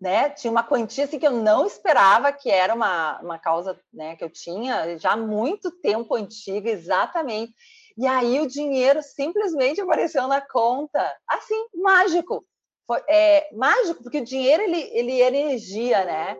[0.00, 0.30] Né?
[0.30, 4.22] Tinha uma quantia assim, que eu não esperava, que era uma, uma causa né, que
[4.22, 7.52] eu tinha já há muito tempo antiga, exatamente.
[7.96, 12.46] E aí o dinheiro simplesmente apareceu na conta, assim, mágico.
[12.86, 16.38] Foi, é, mágico, porque o dinheiro ele, ele é energia, né?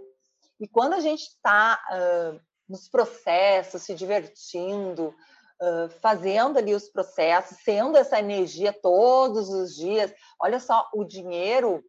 [0.61, 5.15] E quando a gente está uh, nos processos, se divertindo,
[5.61, 11.85] uh, fazendo ali os processos, sendo essa energia todos os dias, olha só, o dinheiro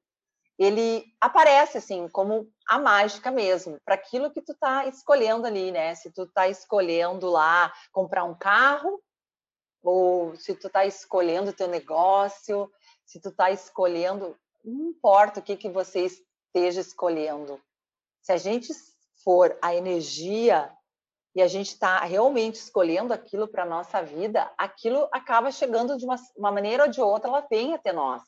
[0.59, 5.95] ele aparece assim como a mágica mesmo, para aquilo que tu tá escolhendo ali, né?
[5.95, 9.01] Se tu tá escolhendo lá comprar um carro,
[9.81, 12.69] ou se tu tá escolhendo o teu negócio,
[13.05, 17.59] se tu tá escolhendo, não importa o que que você esteja escolhendo.
[18.21, 18.73] Se a gente
[19.23, 20.69] for a energia
[21.33, 26.17] e a gente está realmente escolhendo aquilo para nossa vida, aquilo acaba chegando de uma,
[26.35, 28.21] uma maneira ou de outra, ela vem até nós.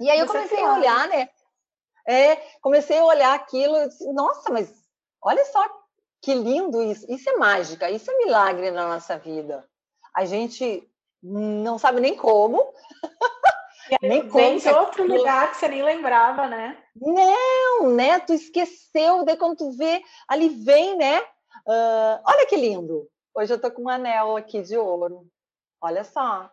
[0.00, 1.28] E aí eu comecei a olhar, né?
[2.06, 4.72] É, comecei a olhar aquilo disse, nossa, mas
[5.22, 5.62] olha só
[6.22, 7.04] que lindo isso.
[7.10, 9.68] Isso é mágica, isso é milagre na nossa vida.
[10.14, 10.88] A gente
[11.22, 12.72] não sabe nem como,
[14.02, 16.82] nem vem de outro lugar que você nem lembrava, né?
[16.96, 18.18] Não, né?
[18.20, 21.20] Tu esqueceu, daí quando tu vê, ali vem, né?
[21.66, 23.08] Uh, olha que lindo!
[23.34, 25.26] Hoje eu tô com um anel aqui de ouro.
[25.80, 26.50] Olha só.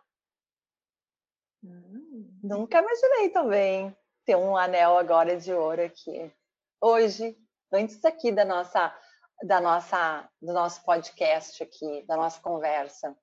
[2.46, 6.32] Nunca imaginei também ter um anel agora de ouro aqui.
[6.80, 7.36] Hoje,
[7.72, 8.96] antes aqui da nossa,
[9.42, 13.18] da nossa, do nosso podcast aqui, da nossa conversa.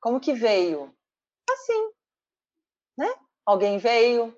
[0.00, 0.96] Como que veio?
[1.50, 1.92] Assim,
[2.96, 3.14] né?
[3.44, 4.34] Alguém veio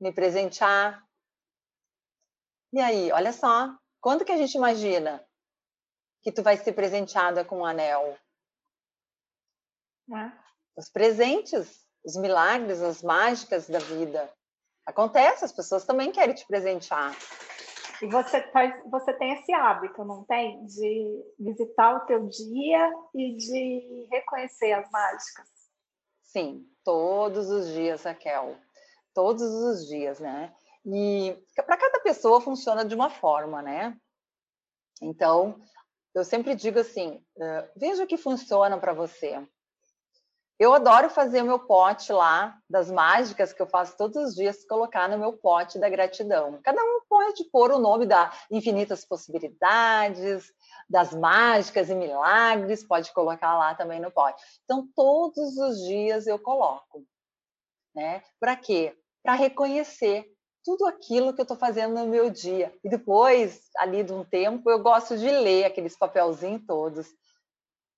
[0.00, 1.06] me presentear.
[2.72, 5.22] E aí, olha só, quando que a gente imagina
[6.22, 8.18] que tu vai ser presenteada com um anel?
[10.10, 10.32] É.
[10.74, 14.30] Os presentes, os milagres, as mágicas da vida.
[14.84, 17.16] Acontece, as pessoas também querem te presentear.
[18.02, 20.64] E você, faz, você tem esse hábito, não tem?
[20.66, 25.48] De visitar o teu dia e de reconhecer as mágicas.
[26.22, 28.56] Sim, todos os dias, Raquel.
[29.14, 30.52] Todos os dias, né?
[30.84, 33.96] E para cada pessoa funciona de uma forma, né?
[35.00, 35.58] Então,
[36.14, 39.40] eu sempre digo assim: uh, veja o que funciona para você.
[40.56, 44.64] Eu adoro fazer o meu pote lá das mágicas que eu faço todos os dias,
[44.64, 46.60] colocar no meu pote da gratidão.
[46.62, 50.52] Cada um pode pôr o nome da infinitas possibilidades,
[50.88, 54.40] das mágicas e milagres, pode colocar lá também no pote.
[54.64, 57.04] Então, todos os dias eu coloco.
[57.92, 58.22] Né?
[58.38, 58.96] Para quê?
[59.24, 60.32] Para reconhecer
[60.64, 62.72] tudo aquilo que eu estou fazendo no meu dia.
[62.84, 67.12] E depois, ali de um tempo, eu gosto de ler aqueles papelzinhos todos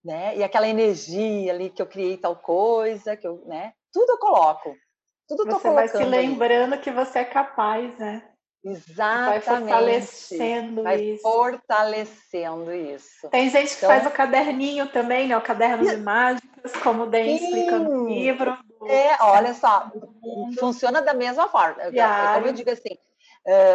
[0.06, 0.36] né?
[0.36, 3.72] E aquela energia ali que eu criei tal coisa, que eu, né?
[3.92, 4.74] Tudo eu coloco.
[5.28, 6.82] Tudo você tô vai se lembrando ali.
[6.82, 8.22] que você é capaz, né?
[8.64, 9.28] Exatamente.
[9.28, 11.22] Vai fortalecendo vai isso.
[11.22, 13.28] Fortalecendo isso.
[13.30, 13.90] Tem gente que então...
[13.90, 15.36] faz o caderninho também, né?
[15.36, 18.56] O caderno de mágicas, como o Den explica no livro.
[18.86, 19.90] É, olha só,
[20.58, 21.90] funciona da mesma forma.
[21.90, 22.34] Diário.
[22.34, 22.96] Como eu digo assim,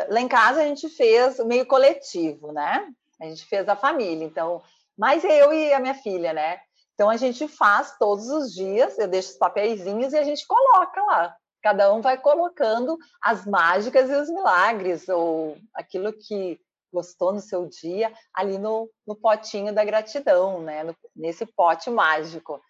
[0.09, 2.87] lá em casa a gente fez meio coletivo, né?
[3.19, 4.25] A gente fez a família.
[4.25, 4.61] Então,
[4.97, 6.59] mas eu e a minha filha, né?
[6.93, 11.01] Então a gente faz todos os dias, eu deixo os papeizinhos e a gente coloca
[11.03, 11.35] lá.
[11.63, 16.59] Cada um vai colocando as mágicas e os milagres, ou aquilo que
[16.91, 20.83] gostou no seu dia, ali no, no potinho da gratidão, né?
[20.83, 22.61] No, nesse pote mágico.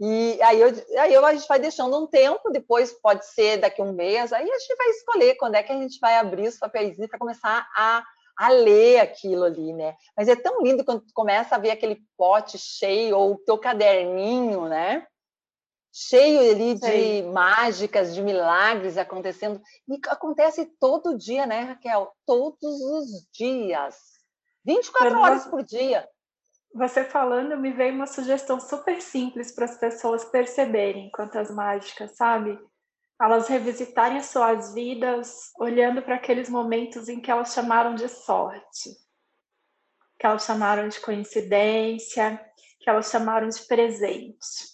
[0.00, 0.68] E aí, eu,
[1.00, 4.50] aí eu, a gente vai deixando um tempo, depois pode ser daqui um mês, aí
[4.50, 7.68] a gente vai escolher quando é que a gente vai abrir os papéis para começar
[7.76, 8.04] a
[8.36, 9.96] a ler aquilo ali, né?
[10.16, 13.58] Mas é tão lindo quando tu começa a ver aquele pote cheio ou o teu
[13.58, 15.06] caderninho, né?
[15.92, 19.60] Cheio ali de mágicas, de milagres acontecendo.
[19.86, 22.10] E acontece todo dia, né, Raquel?
[22.26, 23.96] Todos os dias.
[24.64, 26.08] 24 quando horas por dia.
[26.74, 32.58] Você falando, me veio uma sugestão super simples para as pessoas perceberem quantas mágicas, sabe?
[33.22, 38.90] Elas revisitarem as suas vidas olhando para aqueles momentos em que elas chamaram de sorte,
[40.18, 42.44] que elas chamaram de coincidência,
[42.80, 44.72] que elas chamaram de presente.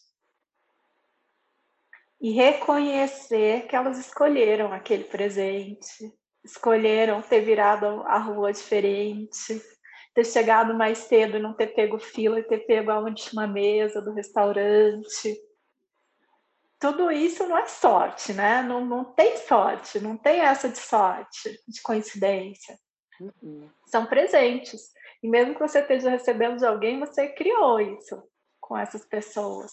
[2.18, 6.10] E reconhecer que elas escolheram aquele presente,
[6.42, 9.60] escolheram ter virado a rua diferente,
[10.14, 14.00] ter chegado mais cedo e não ter pego fila e ter pego a última mesa
[14.00, 15.47] do restaurante
[16.78, 18.62] tudo isso não é sorte, né?
[18.62, 22.78] Não, não tem sorte, não tem essa de sorte, de coincidência.
[23.20, 23.68] Uhum.
[23.86, 24.92] São presentes.
[25.22, 28.22] E mesmo que você esteja recebendo de alguém, você criou isso
[28.60, 29.72] com essas pessoas.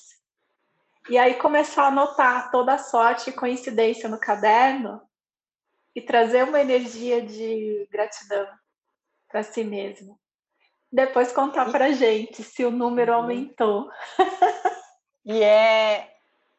[1.08, 5.00] E aí começar a anotar toda a sorte e coincidência no caderno
[5.96, 8.48] e trazer uma energia de gratidão
[9.30, 10.20] para si mesmo.
[10.91, 13.20] Depois contar para gente se o número uhum.
[13.20, 13.88] aumentou.
[15.24, 16.14] e é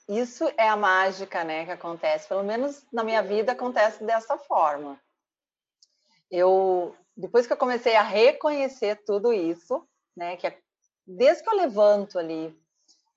[0.08, 2.28] isso é a mágica, né, que acontece.
[2.28, 5.00] Pelo menos na minha vida acontece dessa forma.
[6.30, 10.58] Eu depois que eu comecei a reconhecer tudo isso, né, que é,
[11.06, 12.54] desde que eu levanto ali,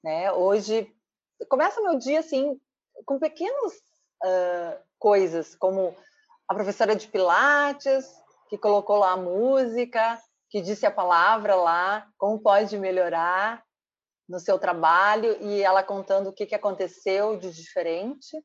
[0.02, 0.90] né, hoje
[1.50, 2.60] começa meu dia assim
[3.06, 3.74] com pequenas
[4.24, 5.96] uh, coisas, como
[6.48, 8.06] a professora de pilates
[8.50, 13.64] que colocou lá a música, que disse a palavra lá, como pode melhorar,
[14.30, 18.38] no seu trabalho e ela contando o que, que aconteceu de diferente,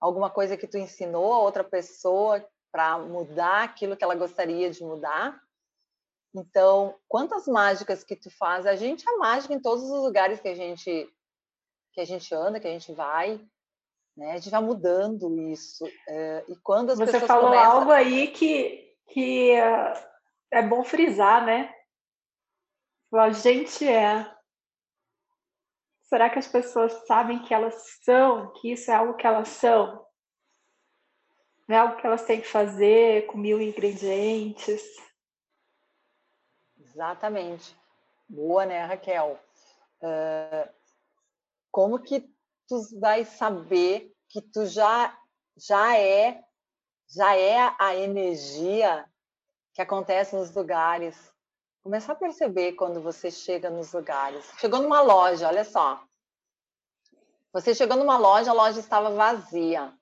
[0.00, 4.82] alguma coisa que tu ensinou a outra pessoa para mudar aquilo que ela gostaria de
[4.82, 5.40] mudar.
[6.34, 8.66] Então, quantas mágicas que tu faz?
[8.66, 11.08] A gente é mágica em todos os lugares que a gente
[11.92, 13.38] que a gente anda, que a gente vai,
[14.16, 14.32] né?
[14.32, 15.84] A gente vai mudando isso.
[16.08, 17.70] É, e quando as Você pessoas falou começam...
[17.70, 19.92] algo aí que que é,
[20.50, 21.72] é bom frisar, né?
[23.12, 24.26] A gente é
[26.12, 30.06] Será que as pessoas sabem que elas são, que isso é algo que elas são?
[31.66, 34.82] Não é algo que elas têm que fazer com mil ingredientes?
[36.78, 37.74] Exatamente.
[38.28, 39.40] Boa, né, Raquel?
[40.02, 40.70] Uh,
[41.70, 42.20] como que
[42.68, 45.18] tu vai saber que tu já
[45.56, 46.44] já é
[47.08, 49.10] já é a energia
[49.72, 51.32] que acontece nos lugares.
[51.82, 54.44] Começar a perceber quando você chega nos lugares.
[54.58, 56.00] Chegou numa loja, olha só.
[57.52, 59.92] Você chegou numa loja, a loja estava vazia.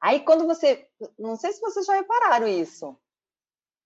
[0.00, 0.88] Aí quando você,
[1.18, 2.96] não sei se vocês já repararam isso.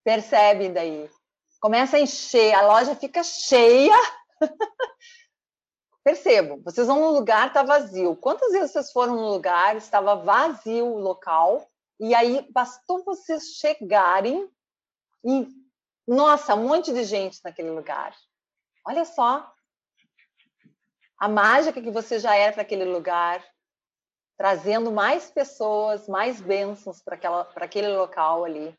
[0.05, 1.11] Percebe daí.
[1.59, 3.97] Começa a encher, a loja fica cheia.
[6.05, 8.15] Percebam, vocês vão num lugar, está vazio.
[8.17, 11.67] Quantas vezes vocês foram num lugar, estava vazio o local,
[11.99, 14.49] e aí bastou vocês chegarem
[15.25, 15.49] e,
[16.09, 18.17] nossa, um monte de gente naquele lugar.
[18.85, 19.53] Olha só
[21.19, 23.45] a mágica que você já era para aquele lugar,
[24.37, 27.19] trazendo mais pessoas, mais bênçãos para
[27.57, 28.75] aquele local ali.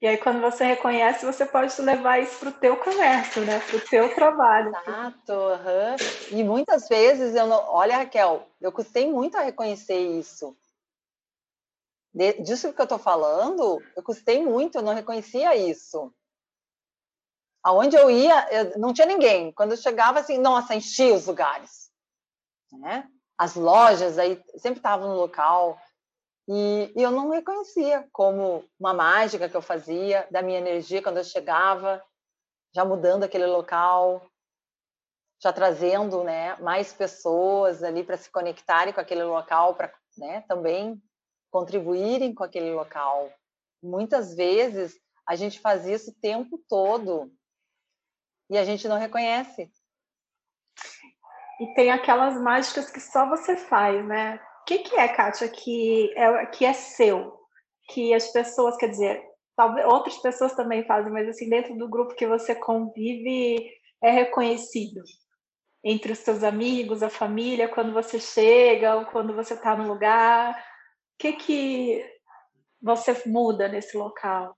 [0.00, 3.58] E aí, quando você reconhece, você pode levar isso para o teu comércio, né?
[3.60, 4.68] Para o teu trabalho.
[4.68, 5.32] Exato.
[5.32, 6.38] Uhum.
[6.38, 7.64] E muitas vezes eu não.
[7.70, 10.54] Olha, Raquel, eu custei muito a reconhecer isso.
[12.12, 16.12] De, disso que eu estou falando, eu custei muito, eu não reconhecia isso.
[17.64, 19.50] Aonde eu ia, eu, não tinha ninguém.
[19.52, 21.90] Quando eu chegava, assim, nossa, enchia os lugares.
[22.70, 23.08] Né?
[23.38, 25.80] As lojas aí sempre estavam no local.
[26.46, 31.16] E, e, eu não reconhecia como uma mágica que eu fazia da minha energia quando
[31.16, 32.04] eu chegava,
[32.74, 34.26] já mudando aquele local,
[35.42, 41.02] já trazendo né, mais pessoas ali para se conectarem com aquele local, para né, também
[41.50, 43.32] contribuírem com aquele local.
[43.82, 47.32] Muitas vezes a gente faz isso o tempo todo
[48.50, 49.70] e a gente não reconhece.
[51.60, 54.40] E tem aquelas mágicas que só você faz, né?
[54.62, 57.38] O que, que é, Kátia, que é, que é seu?
[57.90, 59.22] Que as pessoas, quer dizer,
[59.56, 63.70] talvez outras pessoas também fazem, mas assim, dentro do grupo que você convive,
[64.02, 65.02] é reconhecido
[65.82, 70.58] entre os seus amigos, a família, quando você chega ou quando você está no lugar.
[70.58, 72.04] O que, que
[72.82, 74.56] você muda nesse local?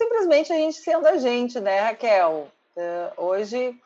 [0.00, 2.50] Simplesmente a gente sendo a gente, né, Raquel?
[2.74, 3.78] Uh, hoje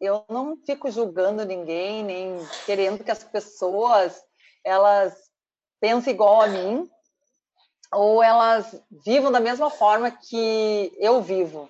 [0.00, 4.24] eu não fico julgando ninguém, nem querendo que as pessoas
[4.64, 5.12] elas
[5.80, 6.88] pensem igual a mim
[7.92, 11.68] ou elas vivam da mesma forma que eu vivo.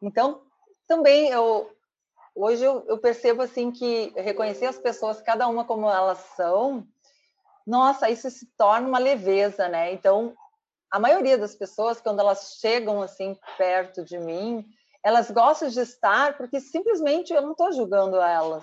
[0.00, 0.40] Então,
[0.86, 1.70] também eu
[2.34, 6.86] hoje eu, eu percebo assim que reconhecer as pessoas, cada uma como elas são,
[7.66, 9.92] nossa, isso se torna uma leveza, né?
[9.92, 10.34] Então,
[10.92, 14.62] a maioria das pessoas quando elas chegam assim perto de mim,
[15.02, 18.62] elas gostam de estar porque simplesmente eu não estou julgando elas.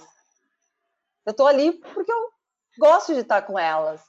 [1.26, 2.30] Eu estou ali porque eu
[2.78, 4.02] gosto de estar com elas.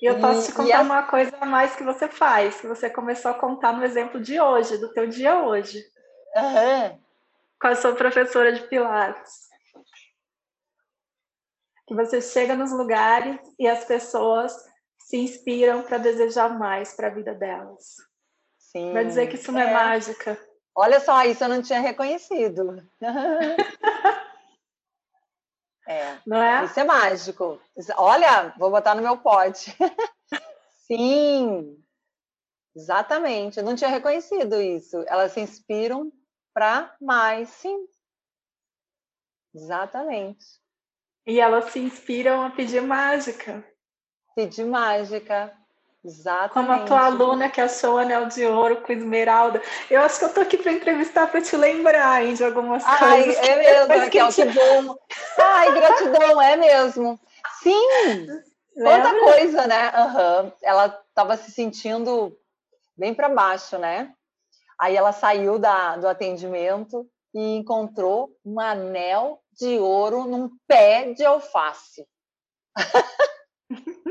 [0.00, 2.88] E eu posso e, te contar uma coisa a mais que você faz, que você
[2.88, 5.84] começou a contar no exemplo de hoje, do teu dia hoje.
[6.36, 7.00] Uhum.
[7.60, 9.48] Com a sua professora de Pilates.
[11.86, 14.54] Que você chega nos lugares e as pessoas
[15.04, 17.96] se inspiram para desejar mais para a vida delas.
[18.58, 18.94] Sim.
[18.94, 20.40] Vai dizer que isso não é, é mágica.
[20.74, 22.82] Olha só, isso eu não tinha reconhecido.
[25.86, 26.18] é.
[26.26, 26.64] Não é?
[26.64, 27.60] Isso é mágico.
[27.96, 29.76] Olha, vou botar no meu pote.
[30.86, 31.78] Sim,
[32.74, 33.58] exatamente.
[33.58, 35.04] Eu não tinha reconhecido isso.
[35.06, 36.10] Elas se inspiram
[36.54, 37.86] para mais, sim.
[39.54, 40.44] Exatamente.
[41.26, 43.64] E elas se inspiram a pedir mágica.
[44.34, 45.52] Pedir mágica.
[46.04, 46.52] Exatamente.
[46.52, 49.62] Como a tua aluna que achou o anel de ouro com esmeralda.
[49.90, 53.24] Eu acho que eu tô aqui para entrevistar para te lembrar hein, de algumas Ai,
[53.24, 53.48] coisas.
[53.48, 54.96] É mesmo, Raquel, que, que bom.
[55.38, 57.18] Ai, gratidão, é mesmo.
[57.62, 58.26] Sim,
[58.74, 59.92] quanta coisa, né?
[59.96, 60.52] Uhum.
[60.62, 62.36] Ela estava se sentindo
[62.94, 64.12] bem para baixo, né?
[64.78, 71.24] Aí ela saiu da, do atendimento e encontrou um anel de ouro num pé de
[71.24, 72.06] alface.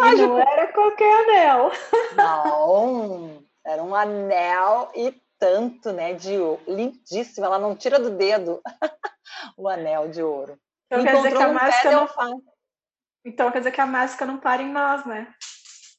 [0.00, 0.22] Mágico.
[0.22, 1.70] E não era qualquer anel.
[2.16, 6.14] Não, era um anel e tanto, né?
[6.14, 6.62] De ouro.
[6.66, 8.60] Lindíssimo, ela não tira do dedo
[9.56, 10.58] o anel de ouro.
[10.86, 12.42] Então quer dizer que a mágica não...
[13.24, 15.32] Então quer dizer que a mágica não para em nós, né?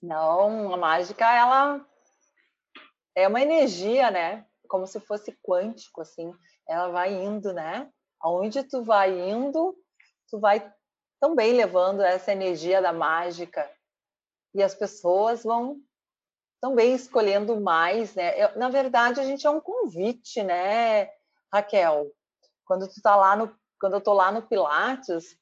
[0.01, 1.85] Não, a mágica ela
[3.15, 4.45] é uma energia, né?
[4.67, 6.33] Como se fosse quântico, assim.
[6.67, 7.89] Ela vai indo, né?
[8.19, 9.75] Aonde tu vai indo,
[10.29, 10.71] tu vai
[11.23, 13.71] também levando essa energia da mágica
[14.53, 15.79] e as pessoas vão
[16.59, 18.37] também escolhendo mais, né?
[18.43, 21.09] Eu, na verdade, a gente é um convite, né,
[21.49, 22.11] Raquel?
[22.65, 25.37] Quando tu tá lá no, quando eu tô lá no Pilates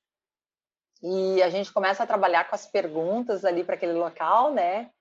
[1.01, 4.91] e a gente começa a trabalhar com as perguntas ali para aquele local, né?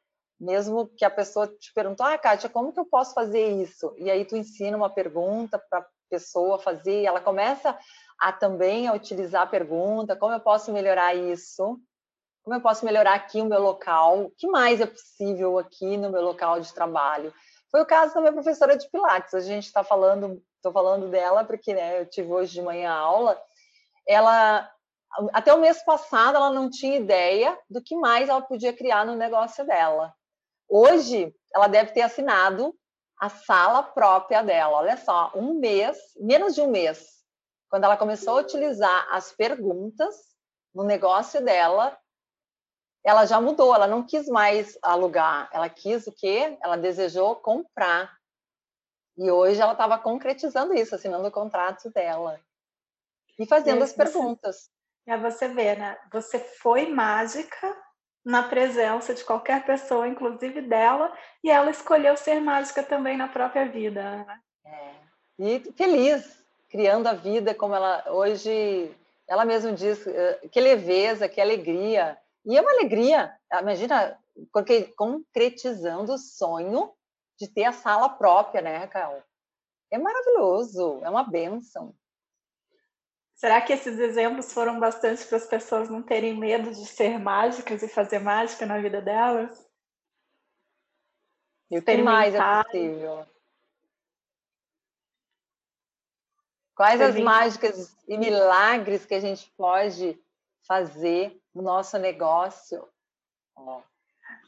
[0.41, 3.95] Mesmo que a pessoa te perguntou, ah, Kátia, como que eu posso fazer isso?
[3.99, 7.79] E aí tu ensina uma pergunta para a pessoa fazer, ela começa
[8.21, 11.81] a também a utilizar a pergunta, como eu posso melhorar isso?
[12.45, 14.25] Como eu posso melhorar aqui o meu local?
[14.25, 17.33] O que mais é possível aqui no meu local de trabalho?
[17.71, 19.33] Foi o caso da minha professora de Pilates.
[19.33, 23.41] A gente está falando, estou falando dela porque né, eu tive hoje de manhã aula.
[24.07, 24.71] Ela,
[25.33, 29.15] até o mês passado, ela não tinha ideia do que mais ela podia criar no
[29.15, 30.13] negócio dela.
[30.69, 32.75] Hoje, ela deve ter assinado
[33.19, 34.79] a sala própria dela.
[34.79, 37.20] Olha só, um mês, menos de um mês,
[37.71, 40.15] quando ela começou a utilizar as perguntas
[40.75, 41.97] no negócio dela,
[43.05, 46.59] ela já mudou, ela não quis mais alugar, ela quis o quê?
[46.63, 48.19] Ela desejou comprar.
[49.17, 52.41] E hoje ela estava concretizando isso, assinando o contrato dela.
[53.39, 54.71] E fazendo e as perguntas.
[55.07, 55.99] É você ver, né?
[56.13, 57.77] Você foi mágica
[58.25, 63.67] na presença de qualquer pessoa, inclusive dela, e ela escolheu ser mágica também na própria
[63.67, 64.25] vida.
[64.25, 64.41] Né?
[64.67, 64.95] É.
[65.39, 66.40] E feliz,
[66.71, 68.95] criando a vida como ela hoje,
[69.29, 72.17] ela mesma diz, eh, que leveza, que alegria.
[72.45, 74.19] E é uma alegria, imagina,
[74.53, 76.93] porque concretizando o sonho
[77.39, 79.23] de ter a sala própria, né, Raquel?
[79.91, 81.95] É maravilhoso, é uma benção.
[83.35, 87.83] Será que esses exemplos foram bastante para as pessoas não terem medo de ser mágicas
[87.83, 89.67] e fazer mágica na vida delas?
[91.71, 93.27] E o que mais é possível?
[96.81, 100.19] Quais as mágicas e milagres que a gente pode
[100.67, 102.89] fazer no nosso negócio.
[103.55, 103.83] Ó,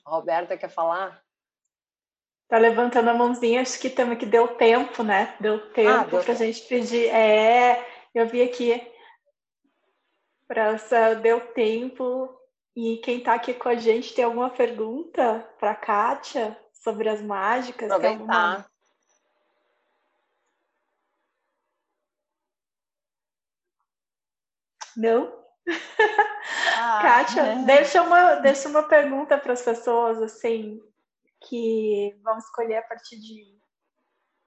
[0.03, 1.23] a Roberta quer falar?
[2.49, 5.37] Tá levantando a mãozinha, acho que também que deu tempo, né?
[5.41, 7.09] Deu tempo ah, para a gente pedir.
[7.09, 8.81] É, eu vi aqui.
[10.49, 10.73] Pra,
[11.23, 12.35] deu tempo.
[12.75, 17.21] E quem está aqui com a gente tem alguma pergunta para a Kátia sobre as
[17.21, 17.91] mágicas?
[17.91, 18.23] Aproveitar.
[18.23, 18.72] Alguma...
[24.97, 25.43] Não?
[26.77, 27.65] Ah, Kátia, é.
[27.65, 30.83] deixa, uma, deixa uma pergunta para as pessoas assim
[31.41, 33.57] que vão escolher a partir de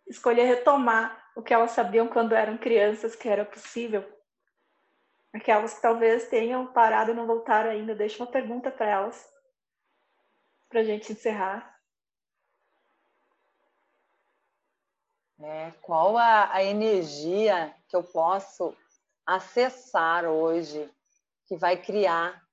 [0.07, 4.03] escolher retomar o que elas sabiam quando eram crianças que era possível.
[5.33, 7.95] Aquelas que talvez tenham parado e não voltaram ainda.
[7.95, 9.29] Deixa uma pergunta para elas
[10.69, 11.75] para a gente encerrar.
[15.41, 18.75] É, qual a, a energia que eu posso
[19.25, 20.89] acessar hoje
[21.47, 22.43] que vai criar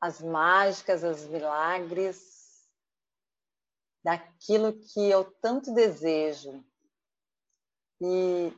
[0.00, 2.20] as mágicas, os milagres
[4.04, 6.64] daquilo que eu tanto desejo.
[8.00, 8.52] E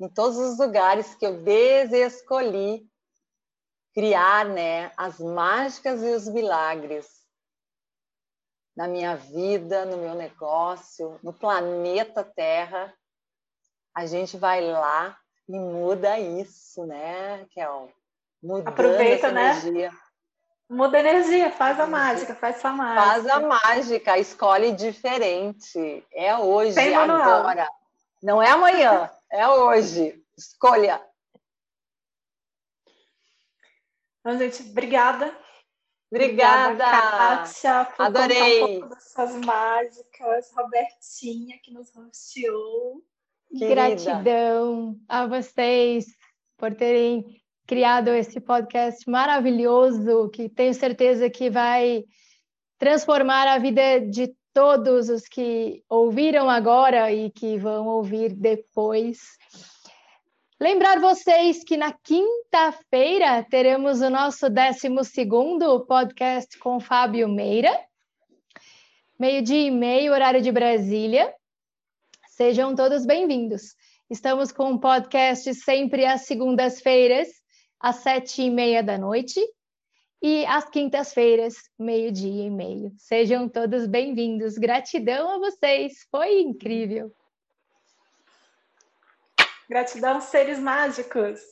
[0.00, 2.88] em todos os lugares que eu desescolhi
[3.92, 7.20] criar, né, as mágicas e os milagres
[8.76, 12.96] na minha vida, no meu negócio, no planeta Terra,
[13.94, 15.19] a gente vai lá
[15.50, 17.90] e muda isso, né, Kel?
[18.40, 19.50] Mudando Aproveita, né?
[19.50, 19.92] Energia.
[20.68, 23.04] Muda a energia, faz a mágica, faz sua mágica.
[23.04, 26.06] Faz a mágica, escolhe diferente.
[26.12, 27.68] É hoje, Sem agora.
[28.22, 30.24] Não é amanhã, é hoje.
[30.38, 31.04] Escolha.
[34.20, 35.36] Então, gente, obrigada.
[36.12, 38.60] Obrigada, obrigada Kátia, por Adorei.
[38.60, 40.52] contar um pouco das suas mágicas.
[40.54, 43.02] Robertinha, que nos rosteou.
[43.52, 46.06] Gratidão a vocês
[46.56, 47.24] por terem
[47.66, 52.04] criado esse podcast maravilhoso, que tenho certeza que vai
[52.78, 59.18] transformar a vida de todos os que ouviram agora e que vão ouvir depois.
[60.60, 64.88] Lembrar vocês que na quinta-feira teremos o nosso 12
[65.86, 67.72] podcast com Fábio Meira,
[69.18, 71.32] meio-dia e meio, horário de Brasília.
[72.40, 73.76] Sejam todos bem-vindos.
[74.08, 77.28] Estamos com um podcast sempre às segundas-feiras,
[77.78, 79.38] às sete e meia da noite
[80.22, 82.94] e às quintas-feiras, meio-dia e meio.
[82.96, 84.56] Sejam todos bem-vindos.
[84.56, 87.14] Gratidão a vocês, foi incrível.
[89.68, 91.42] Gratidão, seres mágicos.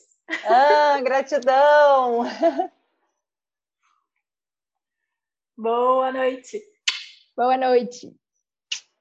[0.43, 2.23] Ah, gratidão.
[5.55, 6.59] Boa noite.
[7.37, 8.11] Boa noite.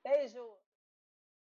[0.05, 0.48] Beijo.